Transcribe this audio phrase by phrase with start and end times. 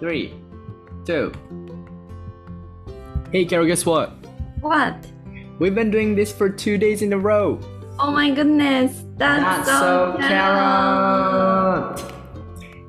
[0.00, 0.34] three,
[1.04, 1.32] two.
[3.32, 4.12] Hey, Carol, guess what?
[4.60, 4.94] What?
[5.58, 7.58] We've been doing this for two days in a row.
[7.98, 9.04] Oh my goodness.
[9.16, 11.96] That's, so, Carol.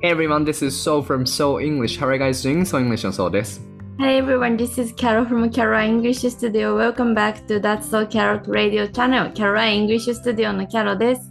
[0.02, 1.98] Hey everyone, this is So from So English.
[1.98, 2.66] How are you guys doing?
[2.66, 3.62] So English のそうです。
[3.98, 6.78] Hey everyone, this is Carol from Carol English Studio.
[6.78, 9.32] Welcome back to That's So Carol Radio Channel.
[9.34, 11.22] Carol English Studio の Carol です。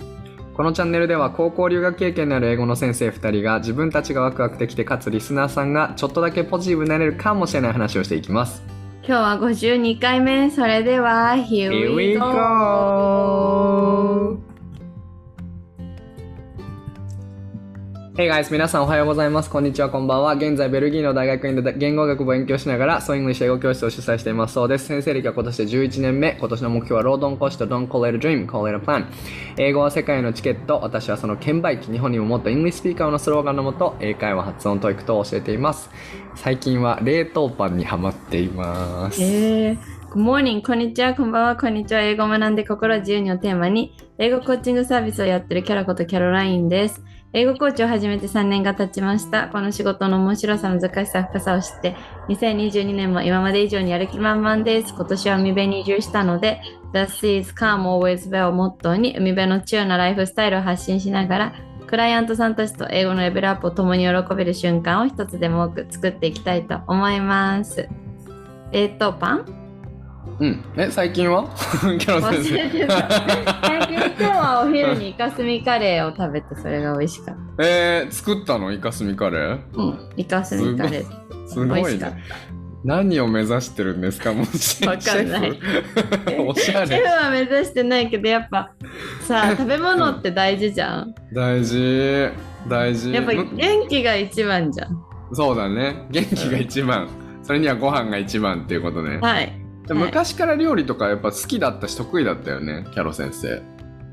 [0.62, 8.62] このチャンネルでは高校留学経験のある英語の先生2人が自分たちがワクワクできてかつリスナーさんがちょっとだけポジティブになれるかもしれない話をしていきます。
[9.04, 10.52] 今日は52回目。
[10.52, 12.22] それでは、Here Here we we go!
[18.14, 18.52] Hey guys!
[18.52, 19.50] 皆さんおはようございます。
[19.50, 20.34] こんにちは、こんばんは。
[20.34, 24.54] 現在、ベルギーの大学院で言語学を勉強しながら、ソイングリッシュ英語教室を主催しています。
[24.56, 24.88] そうです。
[24.88, 26.36] 先生歴は今年で11年目。
[26.38, 29.06] 今年の目標は、ロードン講師と Don't call it a dream, call it a plan。
[29.58, 30.82] 英語は世界のチケット。
[30.84, 31.90] 私はその券売機。
[31.90, 35.90] 日本にももっと English speaker のスローガンのもと、英会話発音 TOEIC と教えています。
[36.36, 39.24] 最近は冷凍パンにハマっています。
[39.24, 39.78] えー、
[40.12, 42.02] Good morning, こんにちは、こんばんは、こんにちは。
[42.02, 47.02] 英語学んで心自由にをテーマに、英語コーチングサービスをやってるキャラことキャロラインです。
[47.34, 49.48] 英語コーチを始めて3年が経ちました。
[49.48, 51.96] この仕事の面白さ、難しさ、深さを知って、
[52.28, 54.94] 2022年も今まで以上にやる気満々です。
[54.94, 61.54] 今年は海辺に移住したので、Thus is calm always well をモットーに、海辺のチューなライフスタイルを発信しながら、
[61.88, 67.88] クライアントさんたちと英語のレベルアップを共に喜べる瞬間を一つでも多く作っていきたいと思います。
[68.74, 69.46] 冷凍パン？
[70.40, 70.64] うん。
[70.76, 71.48] え、最近は？
[71.98, 72.88] キャロ忘先生。
[72.88, 73.10] た。
[73.62, 74.00] 最近
[75.12, 78.72] イカスミカレーを食べてそれが美味しかっえー、作ったの？
[78.72, 79.58] イカスミカレー？
[79.76, 79.82] た。
[79.82, 80.10] うん。
[80.18, 81.48] イカスミカレー。
[81.48, 82.24] すごいね。
[82.84, 84.34] 何を目指してるんですか？
[84.34, 85.52] もうシわかんない
[86.48, 86.88] おしゃた。
[86.88, 87.24] シェれフ。
[87.24, 88.72] は目指してないけどやっぱ
[89.22, 91.14] さ 食べ物って大事じゃん。
[91.34, 92.30] 大事。
[92.68, 93.12] 大事。
[93.14, 95.04] やっぱむ元気が一番じゃん。
[95.34, 96.08] そうだね。
[96.10, 97.08] 元気が一番。
[97.44, 99.18] それにはご飯が一番っていうことね。
[99.22, 99.52] はい。
[99.88, 103.62] で昔から料理とかやっぱ好きだったし得意だったよね、キャロ先生。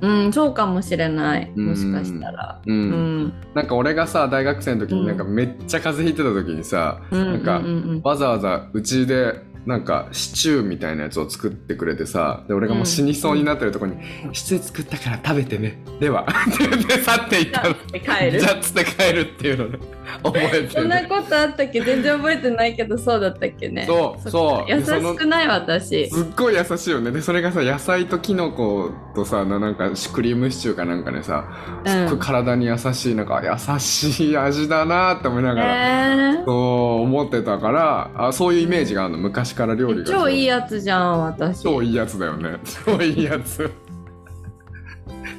[0.00, 1.53] うん、そうかもしれない。
[1.56, 2.60] うんもしかしたら。
[2.64, 2.72] う。
[2.72, 3.32] うんん。
[3.54, 7.25] なんか俺がさ、大学生の時になんかめっちゃ風邪ひいてた時にさ、うん。
[7.25, 13.97] なんかわざわざうちでなんかシチューみたいなやつを作ってくれてさで俺がもう死にそうになってるとこに
[14.32, 19.78] 「シチュー作ったから食べてねでは」って言って去っていったの で帰るじゃあっつって帰るっていうのね
[20.22, 21.80] 覚えてそんなることあったっけ？
[21.80, 23.84] 全然覚えてないけどそうだったっけね。
[23.86, 24.70] そうそう。
[24.70, 26.08] 優しくない私。
[26.10, 27.10] すっごい優しいよね。
[27.10, 31.44] でそれがさ野菜とキノコとさななんかクリームシチューかなんかねさ
[31.84, 36.44] すっごい体に優しいなんか優しい味だなって思いながら、えー。
[36.44, 39.19] そう思ってたからあそういうイメージがあるの。
[39.19, 40.06] 昔から料理が。
[40.06, 41.62] 超いいやつじゃん私。
[41.62, 42.58] 超いいやつだよね。
[42.86, 43.70] 超いいやつ。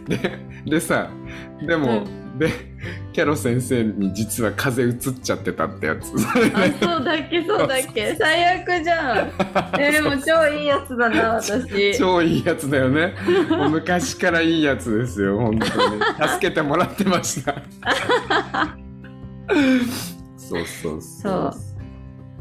[0.08, 1.10] ででさ
[1.66, 2.04] でも、
[2.38, 2.50] で
[3.20, 6.06] キャロ先生に実は風邪うつっちゃってたってやつ。
[6.06, 6.08] あ
[6.80, 8.16] そうだっけそうだっけ。
[8.18, 9.18] 最悪じゃん。
[9.78, 11.98] えーでも超いいやつだな私。
[11.98, 13.14] 超いいやつだよね。
[13.70, 16.30] 昔からいいやつですよ本当に。
[16.30, 17.56] 助けてもらってました。
[20.38, 21.02] そうそう。
[21.02, 21.54] そう。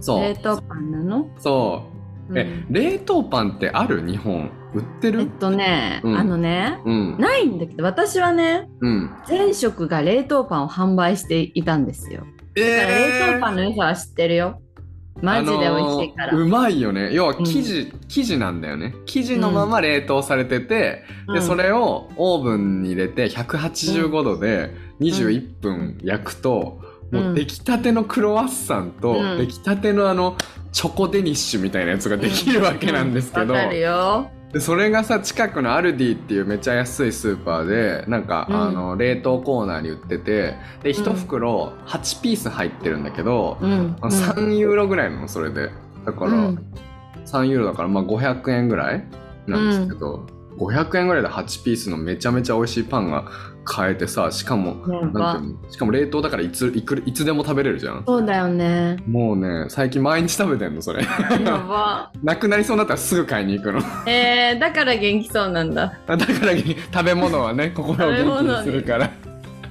[0.01, 0.23] そう。
[0.23, 1.29] 冷凍パンなの？
[1.41, 1.98] そう
[2.35, 2.73] え、うん。
[2.73, 4.07] 冷凍パンってある？
[4.07, 4.51] 日本。
[4.75, 5.21] 売ってる？
[5.23, 6.19] えっとね、うん。
[6.19, 7.17] あのね、うん。
[7.19, 9.11] ないんだけど私はねうん。
[9.29, 12.21] 前職が冷凍パンを販売していたんですよ。
[12.21, 14.61] だから冷凍パンの良さは知ってるよ。
[15.21, 16.33] マジで美味しいから。
[16.33, 17.13] あのーうまいよね。
[17.13, 18.95] 要は生地、生地なんだよね。
[19.07, 21.43] 生地のまま冷凍されてて、でうん。
[21.43, 29.39] それをオーブンに入れて185度で21分焼くと、うんもう出来たてのクロワッサンと、うん。
[29.39, 30.37] 出来たてのあの
[30.73, 34.31] チョコデニッシュみたいなやつができるわけなんですけど、わかるよ。
[34.53, 38.57] でそれがさ近くのアルディっていうめっちゃ安いスーパーでなんか、うん。
[38.57, 43.97] あの冷凍コーナーに売っててで1袋8ピース入ってるんだけど、うん。
[44.01, 45.71] あの3ユーロぐらいなのそれで。
[46.07, 46.73] だから、うん。
[47.27, 49.05] 3ユーロだからまあ500円ぐらい
[49.47, 50.27] なんですけど、
[50.59, 53.31] 500円ぐらいで8ピースのめちゃめちゃ美味しいパンが
[53.69, 55.19] 買えてさしかもなんか。
[55.19, 55.71] なんていうの？
[55.71, 58.05] しかも冷凍だからいついくいつでも食べれるじゃん。
[58.07, 58.97] そうだよね。
[59.07, 61.03] もうね最近毎日食べてんのそれ。
[61.03, 61.09] や
[61.59, 62.11] ば。
[62.25, 63.81] なくなりそうになったらすぐ買いに行くの。
[64.07, 65.93] えー、だから元気そうなんだ。
[66.07, 69.11] だから食べ物はね心を元気にするから。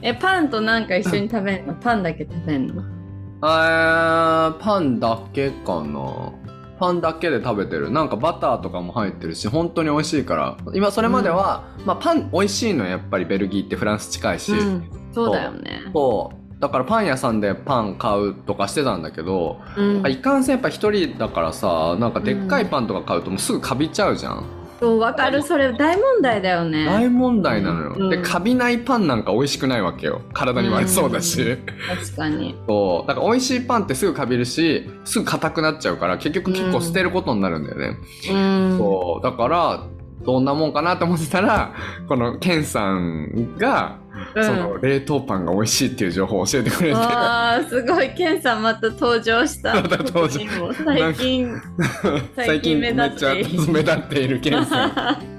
[0.02, 1.74] え、パンとなんか一緒に食べんの？
[1.74, 2.84] パンだけ食べんの？
[3.42, 6.32] あーパンだけかな
[6.80, 7.92] パンだけで食べてる。
[7.92, 10.58] なんかバターとかも入ってるし本当に美味しいから。
[10.74, 15.82] 今それまでは、まあ、パン美味しいのよやっぱりベルギーってフランス近いし、うん、そうだよね。
[15.94, 16.62] そう。
[16.62, 20.08] だからパン屋さんでパン買うとかしてたんだけど、うん。
[20.08, 24.44] いかんせんやっぱ一人だからさなんかでっかいパンとか買うともうすぐかびちゃうじゃん、
[24.80, 25.42] そうわかる。
[25.42, 26.86] それ大問題だよね。
[26.86, 28.10] 大問題なのよ、うん。
[28.10, 30.22] でカビないパンなんか美味しくないわけよ。
[30.34, 31.58] 体に悪そうだし、
[31.88, 32.56] 確かに。
[32.68, 33.08] そう。
[33.08, 37.98] だから美味しいパンってすぐカビるしすぐ硬くなっちゃうから結局結構捨てることになるんだよね、
[38.32, 38.36] う
[38.76, 38.78] ん。
[38.78, 39.24] そう。
[39.24, 39.84] だから
[40.26, 41.74] どんなもんかなと思ってたら
[42.08, 43.98] このケンさんが、
[44.36, 44.44] うん。
[44.44, 46.96] その冷凍パンが美味しいっていう情報を教えてくれて。
[46.96, 48.14] あーすごい。
[48.14, 49.74] ケンさんまた登場した。
[50.86, 51.62] 最近
[52.36, 55.18] 最近めっちゃ最近目立っているケンさん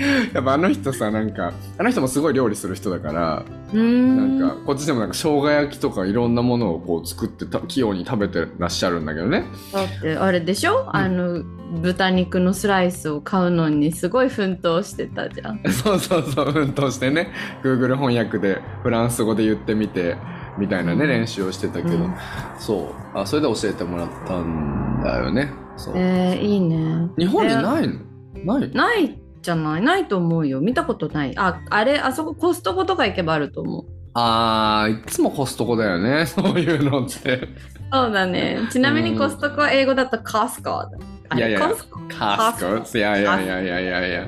[0.32, 9.44] やっぱあの人さなんかあの人もすごい料理する人だからなんかこっちでもなんか生姜焼きとかいろんなものをこう作ってた器用に食べてらっしゃるんだけどね。
[9.72, 11.44] だってあれでしょ、あの
[11.82, 15.60] 豚肉のスライスを買うのにすごい奮闘してたじゃん。
[15.70, 17.30] そうそうそう奮闘してね。
[17.62, 20.16] Google 翻訳でフランス語で言ってみて
[20.58, 22.14] みたいなね練習をしてたけど、うん。
[22.58, 23.18] そう。
[23.18, 25.52] あそれで教えてもらったんだよね。
[25.76, 27.08] そう、えー、いいね。
[27.18, 27.88] 日本にない
[28.44, 28.58] の？
[28.58, 28.72] ない？
[28.74, 29.82] ないじゃない？
[29.82, 30.60] ないと思うよ。
[30.60, 31.32] 見たことない。
[31.36, 33.84] あ、あれ、あそこコストコとか行けばあると思う。
[34.14, 36.26] あーいつもコストコだよね。
[36.26, 37.48] そういうのって。
[37.92, 38.58] そうだね。
[38.70, 39.12] ちなみうん。
[39.12, 40.90] にコストコは英語だとカスコだ。
[41.36, 41.60] いやいや。
[41.68, 44.26] コスコカスコいやいやいやいやいやいや。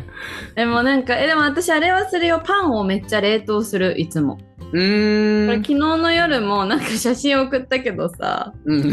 [0.55, 2.41] でもなんか、え、でも私あれはするよ。
[2.45, 4.39] パンをめっちゃ冷凍する、いつも。
[4.73, 5.47] うーん。
[5.49, 8.93] これ昨日の夜もなんか写真送ったけどさ、うん。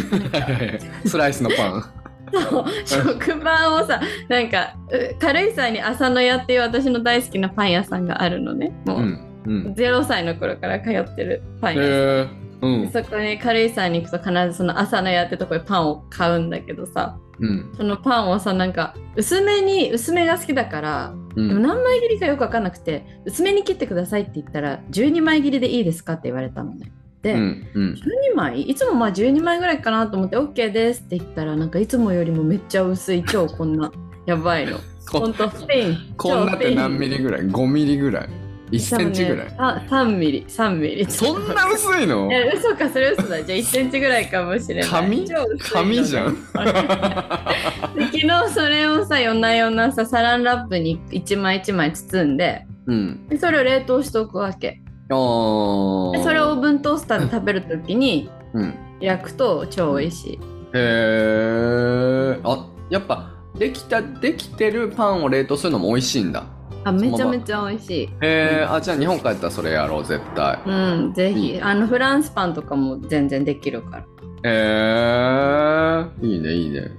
[1.05, 1.83] スライスのパン
[2.31, 8.73] そう食パンをさなんかう軽井沢に朝の屋っていう私の大好きなパン屋さんがあるのね。
[8.85, 9.73] もう、うんうん。
[9.73, 12.91] 0歳の頃から通ってるパンへ屋さん、えうん。
[12.91, 17.73] そこに軽井沢に行くと必ずその朝の屋ってとこでパンを買うんだけどさうん。
[17.77, 21.47] そのパンをさなんか薄めに薄めが好きだから、うん。
[21.47, 26.85] でも何枚切りかよく分かんなくて薄めに切ってくださいって言ったら12枚切りでいいですかって言われたのね。
[26.85, 26.91] で、
[27.23, 27.93] うんうん。
[28.33, 28.61] 12枚？
[28.61, 33.91] いつもまあ12枚ぐらいかなと思って OK ですって言ったらなんかいつもよりもめっちゃ薄い超こんな
[34.25, 34.77] やばいの。
[35.09, 38.29] こほんとスペインこんなって何ミリリぐらい ?5 ミリぐらい
[38.71, 40.45] ?1 センチぐらい、3ミリ。
[40.47, 41.05] 3ミリ。
[41.09, 42.29] そんな薄いの？
[42.31, 43.43] え嘘かそれ嘘だ。
[43.43, 44.89] じゃあ1センチぐらいかもしれない。
[44.89, 45.27] 紙？
[45.73, 46.35] 紙じゃん。
[46.35, 46.39] で
[48.05, 53.27] 昨日それをさ夜な夜なさサランラップに1枚1枚包んでうん。
[53.27, 58.75] でそれを冷凍しておくわけそれをオーブントースターで食べるときにうん。
[58.99, 60.39] 焼くと超美味しい。
[60.73, 66.45] へえあやっぱできたできてるパンを冷凍するのも美味しいんだ。
[66.83, 68.03] あめちゃめちゃ美味しい。
[68.03, 70.59] へえあじゃあ日本帰ったらそれやろう絶対。
[70.65, 70.71] う
[71.09, 71.55] ん、ぜいひ。
[71.55, 74.05] いあの、フランスパンとかも全然できるから。
[74.43, 76.91] へえいいねいいね。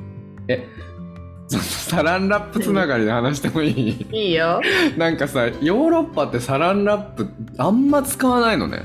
[0.49, 0.69] え
[1.59, 4.07] サランラップつながりで話してもいい？
[4.13, 4.61] いいよ。
[4.97, 8.85] なんかさヨーロッパってサランラップあんま使わないのね。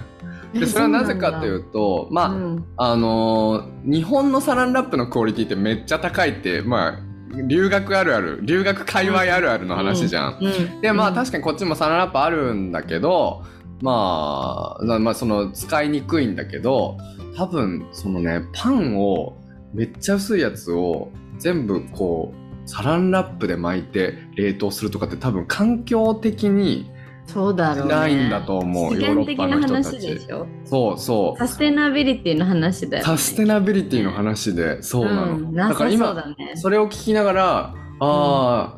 [0.54, 7.00] でそれはなぜかというとまあ、うん、あのー日本のサランラップのクオリティってめっちゃ高いってまあ
[7.48, 10.48] 留学あるある留学界隈あるあるの話じゃん、う
[10.78, 13.44] ん、でまあか確かにこっちもサランラップあるんだけど
[13.82, 16.98] まあなまあその使いにくいんだけど
[17.36, 19.38] 多分そのねパンを
[19.74, 26.90] めっちゃ薄いやつを全部こうサランラップで巻いて冷凍するとかって多分環境的に
[27.28, 27.96] そうだろうね。
[27.96, 30.26] ないんだと思う、資ヨーロッ源的なパの人た話でち。
[30.26, 31.40] しょそうそう。
[31.40, 33.06] サステナビリティの話だよ、ね。
[33.06, 36.16] サステナビリティの話でそうなの、うだから今。
[36.56, 38.78] それを聞きながらあ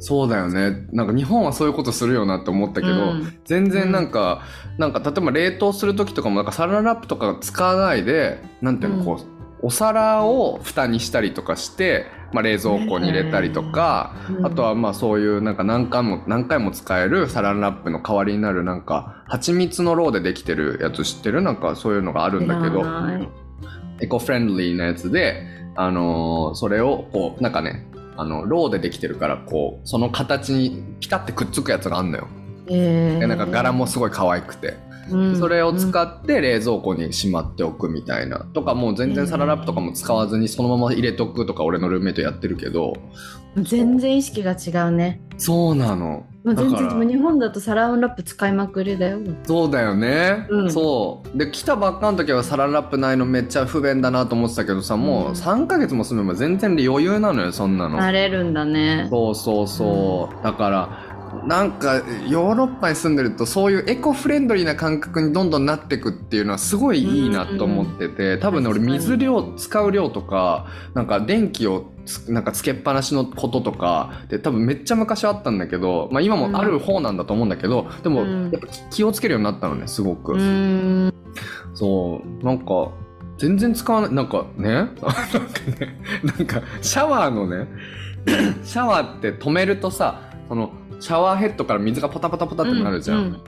[0.00, 0.86] そうだよね。
[0.92, 3.38] なんか日本はそういうことするよなって思ったけど、うん。
[3.44, 4.42] 全然なんか、
[4.76, 9.04] なんか例えば冷凍する時とかもなんかサランラップとか使わないでなんていうの、うん。
[9.04, 14.46] こうお皿を蓋にしたりとかして、まあ、冷蔵庫に入れたりとか、うん。
[14.46, 21.40] あとはまあそういうなんか何回も何回も使えるサランラップの代わりになるなんか蜂蜜のローでできてるやつ知ってる？
[21.40, 22.84] なんかそういうのがあるんだけど
[24.00, 25.42] エコフレンドリーなやつで、
[25.74, 32.28] あのーそれをこうなんかねあのローでできてるからこうその形にピタってくっつくやつがあんのよ。
[32.68, 33.18] えー。
[33.20, 34.87] でなんか柄もすごい可愛くて、うん
[35.38, 38.40] それを使って冷蔵庫にしまっておくみたいな。
[38.40, 42.94] とかもう全然サランラップとかも使わずにそのまま入れとくとか俺のルームメイトやってるけど。
[42.94, 45.20] うん全然意識が違うね。
[45.36, 46.26] そうなの。
[46.44, 49.18] もう全然日本だとサランラップ使いまくりだよ。
[49.44, 50.72] そうだよね、うん。
[50.72, 51.38] そう。
[51.38, 57.98] で来たばっかの時はサランラップないのめっちゃ不便だなと思ってたけどさもううん3ヶ月も住めば全然余裕なのよそんなの。
[57.98, 59.08] 慣れるんだね。
[59.10, 61.07] そうそうそう、だから
[61.46, 61.96] なんか
[62.28, 78.50] ヨーロッパに住んでるとそういうエコフレンドリーな感覚にどんどんなっていくっていうのはすごいいいなと思ってて、多分ね俺水量使う量とかなんか電気をつなんかつけっぱなしのこととかで多分めっちゃ昔はあったんだけど、まあ、今もある方なんだと思うんだけど、でもうん。
[78.50, 81.14] やっぱ気気をつけるようになったのねすごく、うーん。
[81.74, 82.44] そう。
[82.44, 82.90] なんか
[83.38, 85.02] 全然使わないなんかね なんか
[85.80, 87.68] ねなんかシャワーのね
[88.64, 93.40] シャワーって止めるとさそのシャワーヘッドから水がポタポタポタってなるじゃん、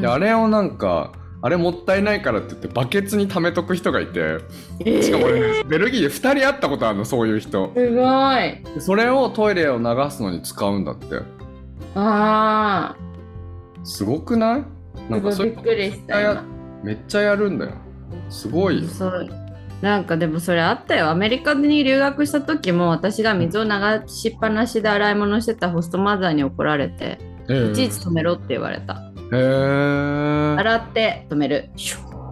[0.00, 4.40] であれをなんかあれもったいないからって言ってバケツに溜めとく人がいて。
[5.02, 7.72] しかも俺、ベルギーで2人会ったことあるのそういう人。
[7.74, 8.64] すごい。
[8.74, 11.20] でそれをトイレを流すのに使うんだって。
[11.94, 12.96] あ
[13.84, 14.60] すごくない？
[14.60, 14.66] あ
[15.10, 16.42] なんかそういうすごいびっくりした
[16.82, 17.72] めっちゃやるんだよ。
[18.28, 18.88] すごいよ。
[18.88, 19.45] そう
[19.82, 21.10] なんかでもそれあったよ。
[21.10, 23.70] アメリカに留学した時も私が水を流
[24.06, 27.18] しっぱなしで洗い物してたホストマザーに怒られて。
[27.48, 27.70] え。
[27.70, 28.94] いちいち止めろって言われた。
[28.94, 29.36] へえ。
[30.58, 31.70] 洗って止める。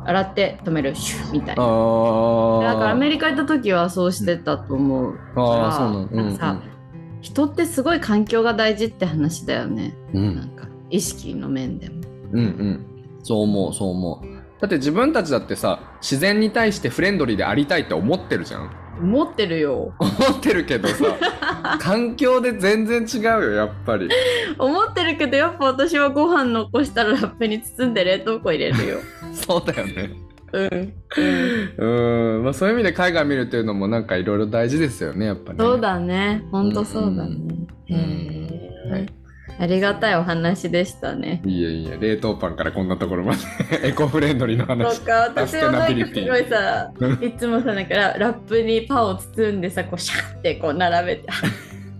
[0.07, 0.95] 洗って止める。
[0.95, 1.63] シュッみたいな。
[1.63, 5.19] あだからアメリリカ行った時はそうしてたと思う。
[5.37, 6.63] ああそうなんだなんかさ
[7.21, 9.95] 人ってすごい環境が大事って話だよね。
[10.13, 10.37] うんうん。
[10.37, 11.95] なんか意識の面でも。
[12.33, 12.87] うんうん。
[13.23, 18.71] そう思うそう思うだって自分たちだってさ自然に対してフレンドリーでありたいって思ってるじゃん。
[19.01, 19.93] 持ってるよ。
[19.99, 21.05] 思ってるけどさ
[21.81, 24.09] 環境で全然違うよやっぱり。
[24.59, 28.99] 思ってるけどやっぱ私はご飯残したらラップに包んで冷凍庫入れるよ。
[29.35, 30.11] そうだよね。
[30.53, 30.93] うん。
[31.77, 32.45] うん。
[32.45, 35.59] まあそういう意味で海外見るっていうのもなんかいろいろ大事ですよねやっぱね。
[35.59, 36.45] そうだね。
[36.53, 37.37] ほんとそうだね。
[37.91, 37.97] うん。
[37.97, 39.24] へえ、はい
[39.59, 41.41] ありがたいお話でしたね。
[41.45, 43.41] いいえいいえ冷凍パンからこんなところまで。
[43.89, 46.93] エコフレンドリーのそ話っか私はなんかすごいさ
[47.23, 51.29] いつもさなんかララップにパンを包んでさこうシャッてこう並べて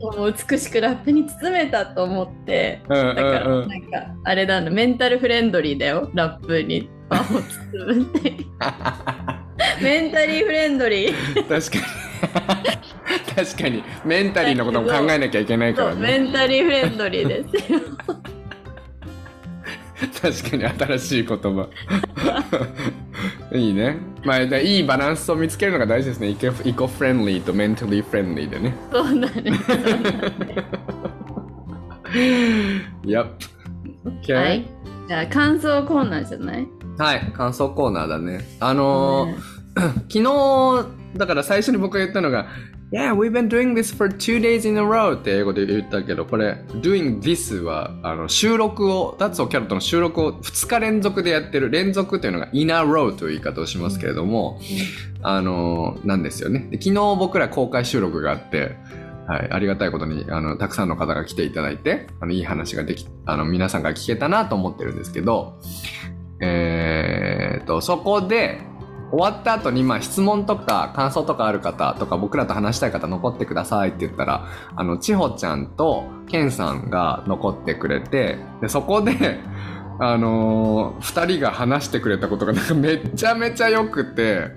[0.01, 2.83] もう美しくラップに包めたと思って。
[2.89, 3.69] だからうん。
[3.69, 6.11] なんかあれだのメンタルフレンドリーだよ。
[6.15, 8.35] ラップにパンを包むって。
[9.83, 11.49] メンタリーフレンドリー。
[11.49, 12.94] 確かに
[13.37, 13.83] 確かに。
[14.05, 16.01] メンタリーのことも考えなきゃいけないからね。
[16.01, 17.73] メンタリーフレンドリーです。
[17.73, 17.81] よ
[20.21, 21.69] 確かに新しい言葉。
[23.57, 23.97] いいね。
[24.25, 26.29] まあでいいバランスを見つけるのが大事ですね。
[26.29, 28.75] イコイコフレンリーとメンタリーフレンリーでね。
[28.91, 29.43] そうだね
[33.05, 33.27] Yep
[34.23, 34.65] Okay はい。
[35.09, 36.67] じゃあ感想コーナーじゃない？
[36.99, 38.45] はい、感想コーナーだね。
[38.61, 39.35] あのー
[40.09, 40.85] 昨
[41.17, 42.47] 日、だから最初に僕が言ったのが、
[42.95, 52.49] Yeah, we've been doing this for two days in a row って英語で言ったけど、これ、doing this は、あの、収録を、That's o キャロットの収録を2日連続でやってる、連続っていうのが
[52.53, 54.61] in a row という言い方をしますけれども、
[55.23, 56.69] あのーなんですよね。
[56.71, 58.77] で昨日僕ら公開収録があって、
[59.27, 65.59] はい、ありがたいことに、あの、たくさんの方が来ていただいて、あの、いい話ができ、あの、皆さんが聞けたなと思ってるんですけど、
[66.41, 68.61] えー、と、そこで、
[69.11, 79.41] 終わった後に、まあ、質問とか感想とかある方とか、僕らと話したい方残ってくださいって言ったら、あの、千穂ちゃんとケンさんが残ってくれて、で、そこで、
[80.01, 84.51] あのー二人が話してくれたことがなんかめちゃめちゃ良くて、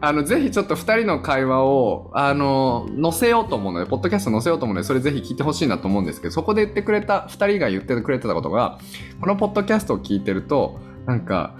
[0.00, 8.78] あの、ぜひちょっと二人の会話を、あのー載せようと思うので、ポッドキャスト載せようと思うので、それぜひ聞いてほしいなと思うんですけど、そこで言ってくれた、二人が言ってくれてたことが、
[9.20, 11.54] このポッドキャストを聞いてると、なんか、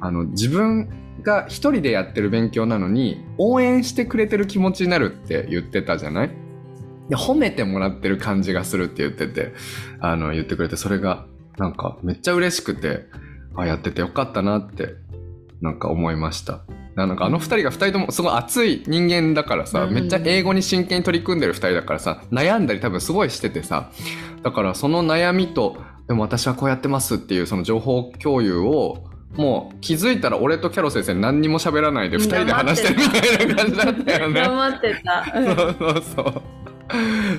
[0.00, 0.90] あの、自分
[1.24, 6.30] が一人でやってる勉強なのに、応援してくれてる気持ちになるって言ってたじゃない？
[7.08, 9.52] で褒めてもらってる感じがするって言ってて、
[10.00, 11.26] あの、言ってくれて、それが、
[11.58, 13.06] なんか、めっちゃ嬉しくて、
[13.56, 14.94] あ、やっててよかったなって、
[15.60, 16.64] なんか思いました。
[16.94, 23.90] なんかあの二人が二人ともすごい熱い人間だからさ、うんめっちゃ英語に真剣に取り組んでる二人だからさ、悩んだり多分すごいしててさ、
[24.42, 25.76] だからその悩みと、
[26.06, 29.04] でも私はこうやってますっていうその情報共有を、
[29.36, 34.40] もう気づいたら俺とキャロ先生何にも喋らないで二人で話してるみたいな感じだったよね。
[34.40, 35.24] 黙ってた。
[35.24, 35.44] そう
[35.78, 36.42] そうそう。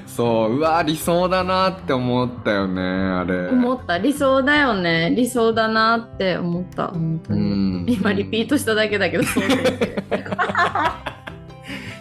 [0.08, 3.50] そう、うわ、理想だなって思ったよね、あれ。
[3.50, 7.86] 思った理想だよね理想だなって思った本当うに、ん。
[7.88, 9.44] 今リピートしただけだけどそう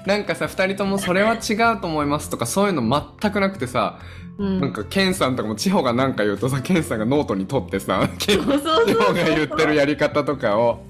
[0.07, 2.83] なんかさ、二人ともそれは違うと思いますとか、そういうの
[3.21, 3.99] 全くなくてさ、
[4.39, 10.85] うんなんか、ケンさんとかも、千穂がなんか言うとさ、ケンさんがノートに取ってさ、 千穂が言ってるやり方とかを。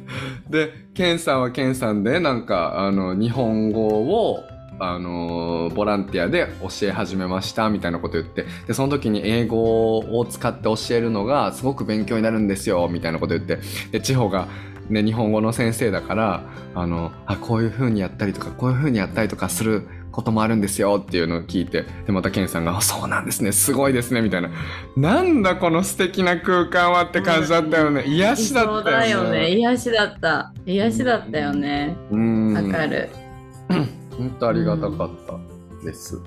[0.50, 4.44] で、ケンさんはケンさんで、なんか、あの、日本語を、
[4.78, 13.58] あの、ボランティアで教え始めました、みたいなこと言って、で、その時に英語を使って教えるのが、すごく勉強になるんですよ、みたいなこと言って、
[13.92, 14.48] で、千穂が、
[14.90, 16.42] ね、日本語の先生だから、
[16.74, 24.50] あの、あ、こういう風にやったりとか、こういう風にやったりとかすることもあるんですよっていうのを聞いて、で、またケンさんが、あそうなんですね、すごいですね、みたいな。
[24.96, 28.04] なんだこの素敵な空間はって感じだったよね。
[28.06, 29.30] 癒しだったよね。
[29.30, 29.50] だよね。
[29.50, 30.52] 癒しだった。
[30.66, 31.96] 癒しだったよね。
[32.10, 32.54] うん。
[32.54, 33.08] わかる。
[33.68, 36.20] 本当ありがたかったです。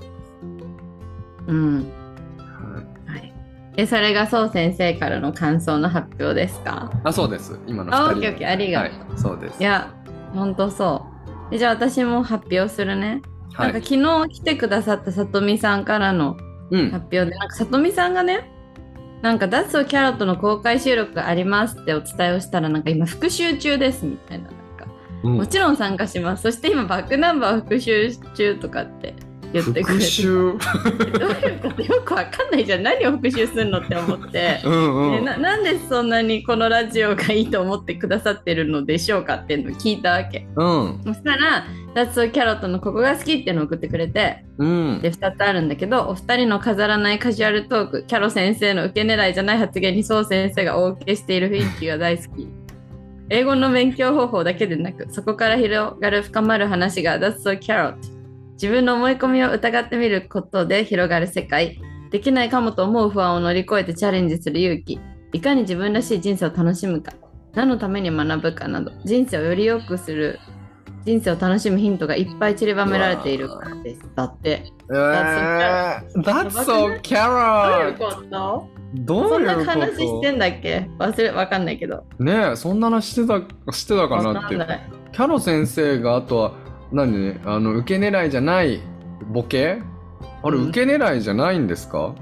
[1.48, 1.92] うん。
[2.38, 3.12] はい。
[3.12, 3.34] はい。
[3.76, 6.92] でそれがそう先生からの感想の発表ですか？
[7.04, 7.60] あ、そうです。
[7.68, 7.94] 今の。
[7.94, 8.50] あオッケーオッケー。
[8.50, 9.60] ありがとう、はい、そうです。
[9.60, 9.94] いや
[10.34, 11.06] ほんとそ
[11.50, 11.52] う。
[11.52, 13.22] でじゃあ私も発表するね
[13.54, 13.74] はい。
[13.74, 16.38] なんか昨日来てくださったさとみさんからの
[16.72, 16.90] うん。
[16.92, 18.50] 発表で、なんかさとみさんがね、
[19.22, 24.46] なんかダッソキャロットの公開収録がありますってお伝えをしたら、なんか今復習中ですみたいな。
[24.46, 24.88] なんか
[25.24, 26.44] うんもちろん参加します。
[26.44, 29.16] そして今バックナンバー復習中とかって
[29.54, 30.06] 言ってくれ復て。
[30.06, 30.58] 習。
[31.18, 31.82] どういうこと？
[31.82, 32.84] よくわかんないじゃん。
[32.84, 34.60] 何を復習するのって思って。
[34.66, 35.12] うんうん。
[35.12, 40.48] ねななんでそんなにこのラジオがいいと思ってくださってるのでしょうかっていうのを聞いたわけ。
[40.56, 41.02] うん。
[41.06, 45.00] そしたら、ダッツキャロットのここが好きっていうのを送ってくれて、うん。
[45.02, 52.48] で、2つあるんだけど、お二人の飾らないカジュアルトーク、キャロ先生の受け狙いじゃない発言にそう先生がお受けしている雰囲気が大好き。
[53.30, 57.96] 英語の勉強方法だけでなく、そこから広がる深まる話が That's so carrot。
[58.64, 61.82] 自分の思い込みを疑ってみることで広がる世界。
[62.12, 65.02] できないかもと思う不安を乗り越えてチャレンジする勇気。
[65.34, 67.12] いかに自分らしい人生を楽しむか。
[67.54, 70.40] 何のために学ぶかなど、人生をより良くする、
[71.04, 74.02] 人生を楽しむヒントがいっぱい散りばめられているからです。
[74.16, 74.64] だって。
[74.90, 77.98] えー That's so どういう carrot!
[77.98, 78.70] こと？
[78.94, 79.80] どそなうんいうこと？
[79.82, 80.90] 話してんだっけ？
[81.00, 82.06] 忘れ、わかんないけど。
[82.18, 84.56] ねえ、そんな話してた、してたかなって。
[85.12, 86.63] キャロ先生があとは、
[86.94, 87.40] 何？
[87.46, 88.80] あの、受け狙いじゃない
[89.32, 89.82] ボケ？
[90.44, 91.98] あれ、うん受け狙いじゃないんですか？
[92.00, 92.16] わ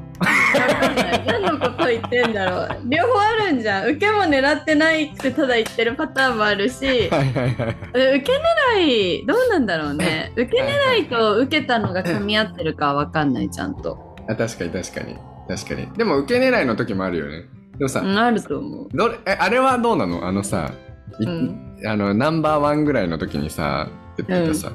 [0.53, 2.81] かんない何のこと言ってんだろう。
[2.85, 3.89] 両方あるんじゃん。
[3.89, 7.77] 受けも狙ってないくてただ言ってるパターンもあるし、はいはいはい。
[7.95, 8.31] え受け
[8.77, 10.31] 狙い、どうなんだろうね。
[10.37, 14.15] 受け狙いと受けたのが噛み合ってるかはわかんない、ちゃんと。
[14.29, 15.15] あ確かに確かに。
[15.47, 15.87] 確かに。
[15.97, 17.45] でも、受け狙いの時もあるよね。
[17.79, 18.87] でもさ、うん、あると思う。
[18.93, 20.25] どれ、え、あれはどうなの？
[20.27, 20.71] あのさ、
[21.19, 24.71] いうんあの、ナンバーワンぐらいの時にさ、言ってたさ、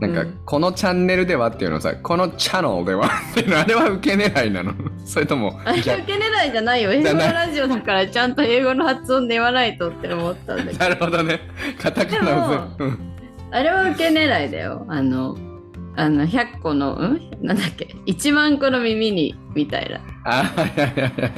[0.00, 4.74] なんか、うんこのチャンネルではっていうのさ、このチャンネルでは っていうの、あれは受け狙いなの
[5.04, 6.92] それともあれ受逆け狙いじゃないよ。
[6.92, 10.78] 英語のラジオだからちゃんと英語の発音で言わないとって思ったんだけど。
[10.78, 11.40] なるほどね。
[11.80, 12.60] カタカナを
[13.50, 14.84] あれは受け狙いだよ。
[14.88, 15.36] あの、
[15.96, 17.20] あの100個の、うん？
[17.40, 20.00] なんだっけ、1万個の耳にみたいな。
[20.24, 21.30] あいやいやいや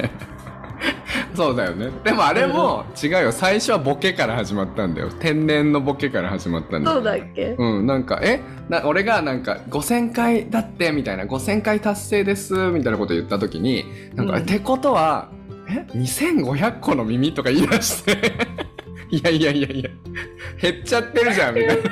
[1.35, 1.89] そうだよね。
[2.03, 3.31] でもあれも違うよ。
[3.31, 5.09] 最初はボケから始まったんだよ。
[5.19, 6.95] 天然のボケから始まったんだよ。
[6.97, 7.55] そうだっけ？
[7.57, 8.41] うん、なんか、え？
[8.69, 15.29] な俺がなんか、5000回だって、みたいな、5000回達成です、みたいなこと言ったときに、なんか、うんってことは、
[15.69, 18.17] え ?2500 個の耳とか言い出して、
[19.11, 19.89] いやいやいやいや、
[20.61, 21.89] 減っちゃってるじゃん、みたいな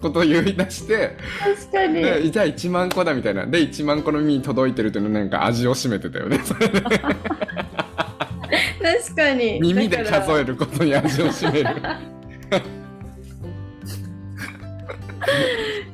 [0.00, 1.94] ことを言い出して、確かに。
[2.02, 3.46] でじゃあ1万個だ、みたいな。
[3.46, 6.40] で、1万個の耳に届いてるっていうのなんか味を占めてたよね。
[8.80, 9.60] 確かに。
[9.60, 10.48] 耳で数える。
[10.48, 11.68] ることに味を占める。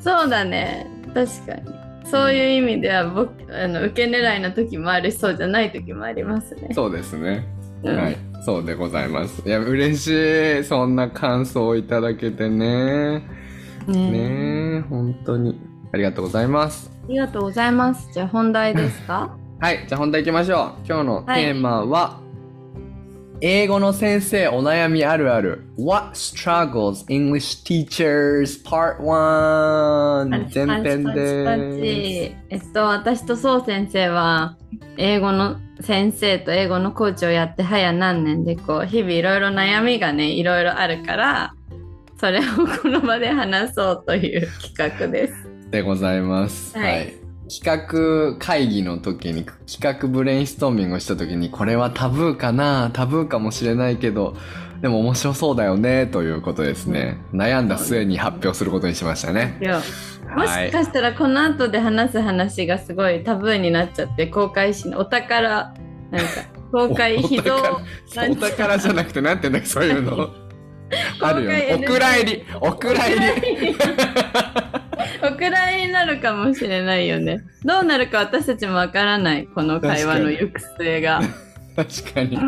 [0.00, 0.86] そうだね。
[1.12, 1.62] 確かに。
[2.04, 6.68] そういう意味では僕あの受け狙いの時もあるしそうじゃない時もありますね。
[6.72, 7.46] そうですね。
[7.82, 9.42] うんはい、そうでございます。
[9.46, 10.64] いや、嬉しい。
[10.64, 13.22] そんな感想をいただけてね。
[13.86, 14.18] ねね
[14.78, 15.58] え、本当に。
[15.92, 16.90] ありがとうございます。
[17.04, 18.08] ありがとうございます。
[18.12, 19.36] じゃあ本題ですか？
[19.60, 20.86] はい、じゃあ本題行きましょう。
[20.86, 22.18] 今日のテーマは、
[23.40, 25.64] 英語の先生お悩みあるある。
[25.78, 28.64] What struggles English teachers?
[28.64, 34.56] Part 1前編でチえっと、私とそう先生は、
[34.96, 41.53] 英語の先生と英語のコーチをやって早何年で、こう、日々いろいろ悩みがね、いろいろあるから、
[42.24, 42.42] それを
[42.82, 45.34] この場で話そうという企画です。
[45.34, 45.70] す。
[45.70, 46.76] でございます。
[46.78, 47.14] はい
[47.46, 52.88] 企画会議の時に、企画ブレインストーミングをした時に、これはタブーかな？
[52.94, 54.34] タブーかもしれないけど、
[54.80, 57.18] でも面白そうだよね、ということですね。
[57.34, 59.60] 悩んだ末に発表することにしましたね。
[60.34, 65.74] もしかしたらこの後で話す話がすごいタブーになっちゃって公開しお宝
[66.10, 66.28] なんか
[66.72, 70.43] 公開秘蔵おお宝じゃなくて、なんて言うんだっけ、そういうの。
[71.20, 71.78] あるよね。
[71.82, 73.76] お蔵入り、お蔵入り。
[75.22, 81.20] お蔵入りになるかもしれないよねどうなるか私たちもわからないこの会話の行く末が
[81.76, 82.38] 確かに。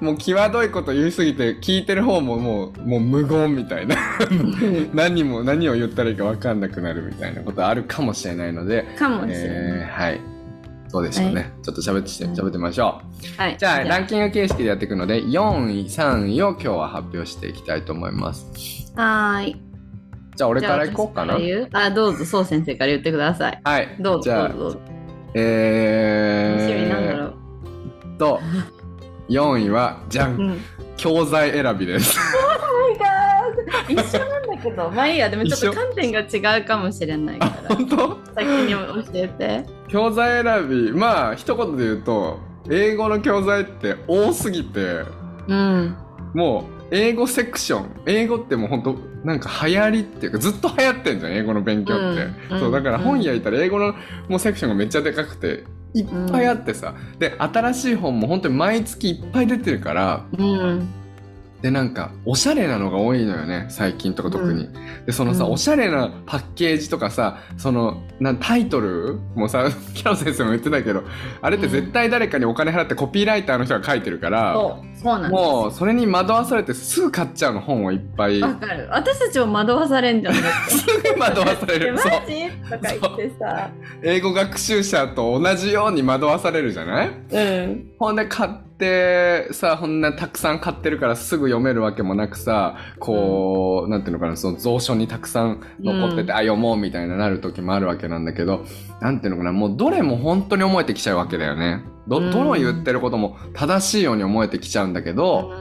[0.00, 3.96] もう際どいこと言いすぎて、聞いてる方ももう、もう無言みたいな。
[4.94, 10.20] 何も、何を言ったらいいか分かんなくなるみたいなことあるかもしれないので、かもしれない、えーはい。
[10.90, 11.40] そうでしょうね。
[11.40, 13.00] はちょっと喋って喋ってみましょ
[13.38, 13.40] う。
[13.40, 13.56] はい。
[13.56, 18.92] じゃあ、ランキング形式でやっていくので、4位、3位を今日は発表していきたいと思います。
[18.96, 19.56] はーい。
[20.34, 21.38] じゃあ、俺から行こうかな。
[21.72, 23.60] あどうぞそう先生から言ってください。
[23.62, 23.96] はい。
[24.00, 24.80] どうぞじゃあどうぞ。
[25.34, 28.40] え楽しみなんだーろう、と、
[29.28, 30.60] 4位は、じゃん、うん。
[30.96, 32.18] 教材選びです。
[33.88, 35.28] 一緒なけどまあいいや。
[35.30, 37.76] でもちょっと観点が違うかもしれないから。
[37.76, 38.18] 本当？
[38.34, 39.66] 先に教えて。
[39.88, 42.38] 教材選び、まあ、一言で言うと、
[42.70, 45.04] 英語の教材って多すぎて、
[45.48, 45.96] うん。
[46.34, 48.02] も英語セクション。
[48.06, 52.04] 英語ってもうほんとなんか流行りっていうかずっと流行ってんじゃん英語の勉強って、
[52.54, 52.60] うん。
[52.60, 53.02] そうだからうん。
[53.02, 53.94] 本屋行ったら英語の
[54.28, 60.88] もうセクションがめっちゃでかくていっぱいあってさ、で新しい本も本当に毎月いっぱい出てるからうん
[61.62, 64.72] でなんかおしゃれなのが多いのよね最近とか特に、う
[65.06, 65.52] でそのさ、うん。
[65.52, 71.02] おしゃれなパッケージとかさそのなんタイトルもさ キャロ先生も言ってたけど
[71.42, 78.40] あれって絶対誰かにお金払ってコピーライターの人が書いてるから、そうそうなんもうそれに惑わされてすぐ買っちゃうの本をいっぱい。
[78.40, 78.86] わかる。
[78.90, 80.34] 私たちも惑わされんじゃん。
[80.34, 80.42] す
[81.14, 81.96] ぐ惑わされる。
[81.98, 82.12] そう。
[82.28, 82.48] ジ？
[82.70, 83.70] とか言ってさ。
[84.02, 87.10] 英語学習者と同じように惑わされるじゃない？
[87.30, 87.90] うん。
[87.98, 96.30] ほんで買ってさほんなたくさん買ってるからすぐ読めるわけもなくさこう、なんていうのかなその蔵書にたくさん残ってて、うん。
[96.32, 98.64] あ読もうみたいななる時もあるわけなんだけど
[99.00, 102.30] なんていうのかなもうどれも本当に思えてきちゃうわけだよねどうん。
[102.30, 105.52] どの言ってることも正しいように思えてきちゃうんだけど、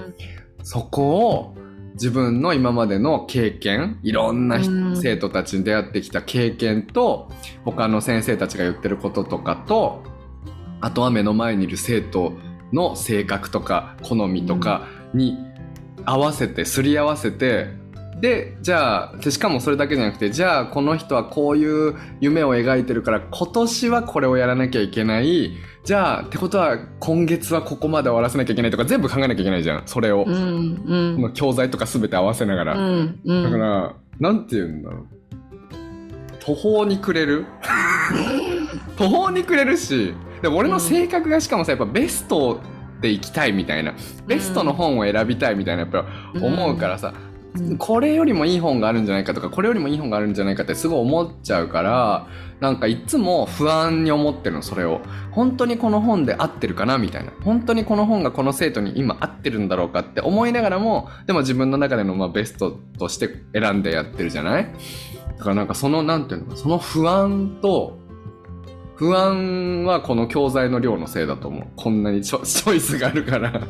[0.63, 1.55] そこを
[1.93, 4.59] 自分の今までの経験いろんな
[4.95, 7.29] 生徒たちに出会ってきた経験と
[7.65, 10.03] 他の先生たちが言ってることとかと
[10.79, 12.33] あとは目の前にいる生徒
[12.71, 15.37] の性格とか好みとかに
[16.05, 17.67] 合わせてすり合わせて
[18.21, 25.51] でじゃあでしかもそれだけじゃなくてじゃあこの人はこういう夢を描いてるから今年はこれをやらなきゃいけない。
[25.85, 29.83] じゃあってことは今月はここまで終わらせなきゃいけないとか全部考えなきゃいけないじゃん。
[29.85, 30.25] それを。
[30.27, 31.33] うんうん。
[31.33, 32.73] 教材とか全て合わせながら。
[32.77, 33.43] うんうん。
[33.43, 35.07] だから、なんて言うんだろう。
[36.39, 37.45] 途方に暮れる？
[38.97, 42.59] 途方に暮れるし、でも俺の性格がしかもさ、やっぱベスト
[43.01, 43.93] で行きたいみたいな、
[44.27, 46.05] ベストの本を選びたいみたいな、やっぱ
[46.41, 47.28] 思うからさ、うん
[47.79, 52.27] これよりもいい本があるんじゃないかとか、これよりもいい本があるんじゃないかってすごい思っちゃうから、
[52.59, 55.01] なんかいつも不安に思ってるの、それを。
[55.31, 57.31] 本当にこの本で合ってるかなみたいな。
[57.43, 64.71] 本当にこの本がこの生徒に今合ってるんだろうかって思いながらも、でも自分の中でのまあベストとして選んでやってるじゃない？
[65.37, 67.97] だからなんかその、なんていうのか、その不安と、
[68.95, 71.67] 不安はこの教材の量のせいだと思う。
[71.77, 73.61] こんなにチョチョイスがあるから。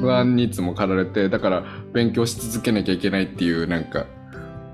[0.00, 4.06] うん不安にいつも駆られてだから勉強し続けなきゃいけないっていうなんか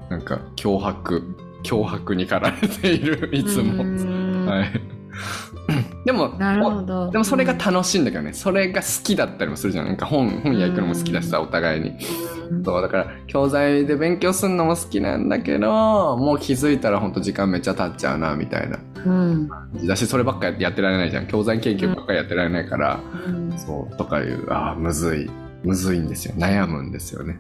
[0.09, 4.47] なんか脅迫脅迫に駆られているいつも、うん。
[4.47, 4.81] はい
[6.05, 7.11] でもなるほど。
[7.11, 8.33] でもそれが楽しいんだけどね。
[8.33, 9.87] それが好きだったりもするじゃん。
[9.87, 11.97] なんか本本屋行くのも好きだしさお互いに。
[12.51, 12.65] うん。
[12.65, 18.79] そうだから教材で勉強するのも好きなんだけどもう気づいたらほんと時間めっちゃ経っちゃうなみたいな。
[19.05, 19.49] うん。
[19.87, 21.27] だしそればっかやってられないじゃん。
[21.27, 23.59] 教材研究ばっかりやってられないから、うん。
[23.59, 25.31] そうとかいうああむずい。
[25.65, 26.35] むずいんですよ。
[26.37, 27.39] 悩むんですよね。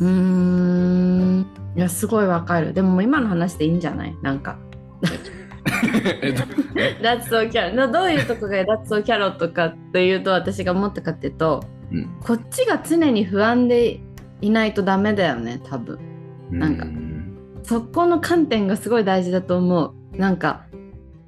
[0.00, 1.46] うーん。
[1.76, 2.72] いやすごいわかる。
[2.72, 4.16] でも今の話でいいんじゃない？
[4.22, 4.56] なんか
[6.22, 6.42] えっと
[7.02, 12.10] 「That's so carrot」どういうとこが「That's so carrot」かというと私が思ったかっていうとうん。
[12.20, 14.00] こっちが常に不安で
[14.40, 15.98] いないとダメだよね多分。
[16.50, 16.84] なんか。
[16.84, 16.88] う
[17.64, 20.16] そこの観点がすごい大事だと思う。
[20.16, 20.64] なんか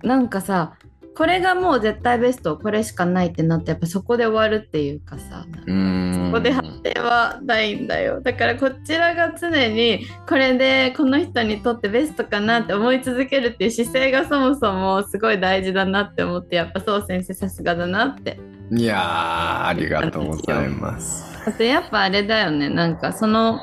[0.03, 0.75] なんかさ
[1.17, 6.31] これがもう絶対ベストこれしかないってなってやっぱそこで終わるっていうかさうん。
[6.33, 6.53] そこで
[6.95, 8.21] 発展はないんだよ。
[8.21, 18.39] だからこちらが常にこれでこの人にとってベストかなって思い続けるっていう姿勢がそもそもすごい大事だなって思ってやっぱそう先生さすがだなって。
[18.71, 22.69] いやーありがとうございますあとやっぱあれだよね。
[22.69, 23.61] なんかその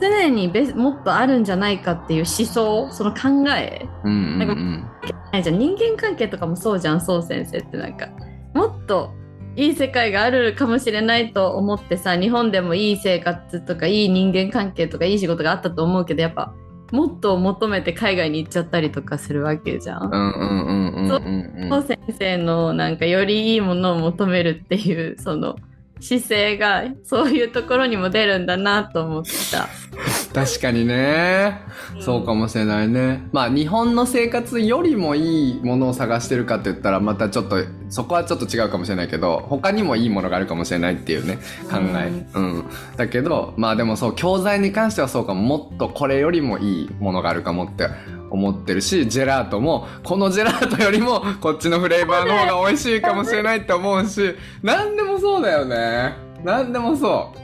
[0.00, 3.86] 常にベスもっとあるんじゃないかっていう思想その考え。
[4.04, 4.90] うんうんなんかうん
[5.32, 5.58] ないじゃん。
[5.58, 7.76] 人間関係とかもそうじゃんそう先生って。
[7.76, 8.08] なんか
[8.54, 9.12] もっと
[9.56, 16.52] いい世界があるかもしれないと思ってさ日本でもいい生活とかいい人間関係とかいい仕事があったと思うけどやっぱ
[16.92, 20.04] もっと求めて海外に行っちゃったりとかするわけじゃん。
[20.04, 21.18] うんうんうんうんう
[21.58, 25.56] んうんそう先生のなんかよりいいものを求めるっていうその
[26.00, 29.68] 姿勢がそういうところにも出るんだなと思った。
[30.34, 31.62] 確かにね。
[32.00, 33.26] そうかもしれないね。
[33.32, 37.56] まあ日本の生活よりもいいものを探してるかって言ったらまたちょっと
[37.88, 41.38] そこはちょっと違うかもしれないけど他にもいいものがあるかもしれないっていうね
[41.70, 42.26] 考え。
[42.34, 42.64] うん。
[42.96, 45.46] だけどまあでもそう教材に関してはそうかも。
[45.46, 47.88] もっとこれよりもいいものがあるかもって
[48.30, 56.14] 思ってるしジェラートもこのジェラートよりもこっちのフレーバーの方が美味しいかもしれないって思うし何でもそうだよね。
[56.44, 57.38] 何でもそう。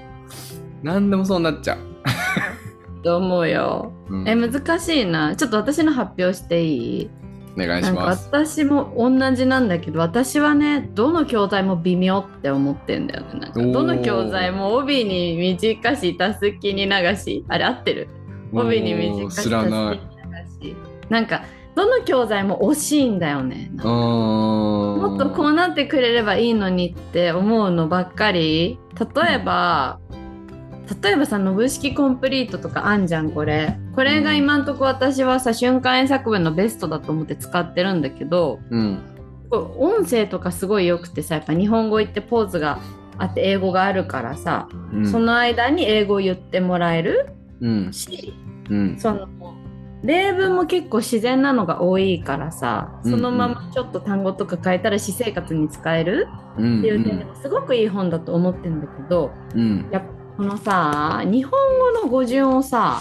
[0.83, 1.79] 何でもそうなっちゃう、
[3.03, 3.93] と思うよ。
[4.09, 4.29] うん。
[4.29, 5.37] え難しいな。
[5.37, 7.11] ちょっと私の発表していい？
[7.55, 8.27] お願いします。
[8.27, 13.41] 私も同じなんだけど私はねどの教材も微妙って思ってんだよね。
[13.41, 17.45] なんかどの教材も帯に短したすきに流し。
[17.49, 18.09] あれ合ってる？
[18.53, 19.51] 帯に短しし。
[19.51, 20.12] たすき
[20.63, 20.77] し
[21.09, 21.43] なんか
[21.75, 29.99] どの教材も惜しいんだよねももっとこうなってくれればいいのにって思うのばっかり例えば
[31.03, 33.79] 例えばさ、ノブ式コンプリートとかあんじゃん、これ。
[33.95, 39.03] これが今んとこ私はさ、瞬間演作文のベストだと思って使ってるんだけど、うん。
[39.51, 42.81] 音声とかすごい良くてさ、やっぱ日本語言ってポーズが
[43.19, 45.11] あって英語があるからさ、うん。
[45.11, 47.93] その間に英語を言ってもらえるうん。
[47.93, 48.35] し、
[48.69, 48.99] うん。
[48.99, 49.29] その
[50.03, 56.79] 例文も結構自然なのが多いからさそのままちょっと単語とか変えたら私生活に使えるうん。
[56.81, 59.89] っていう点でもすごくいい本だと思ってるんだけどうん。
[59.91, 63.01] やっぱこのさ日本語の語順をさ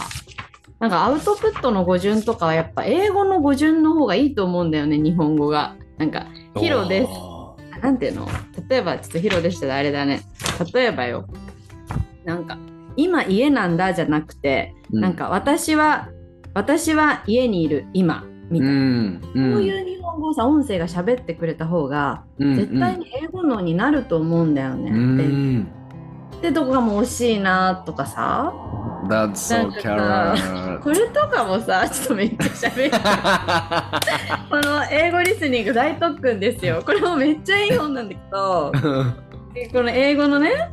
[0.79, 5.75] なんかアウトプットの語順とかはやっぱ英語の語順の方がいいと思うんだよね日本語が。
[5.97, 7.11] なんかヒロです。
[7.81, 8.27] なんていうの？
[8.67, 10.21] 例えばちょっとヒロでしたらあれだね。
[10.73, 11.27] 例えばよ。
[12.25, 12.57] なんか
[12.95, 16.09] 今家なんだじゃなくてなん、か私は
[16.53, 19.21] 私は家にいる今みたいな、うん。
[19.21, 24.91] こういう日本語をさ音声が喋ってくれた方がうん、絶対に英語のになると思うんだよね。
[24.91, 25.63] うん。
[26.41, 28.51] ででとこがもう惜しいなとかさ
[29.07, 30.79] That's so.
[30.81, 32.91] これとかもさちょっとめっちゃ喋る
[34.49, 38.71] この英語リスニング大特訓ですよこれもめっちゃいい本なんだけど
[39.53, 40.71] でこの英語のね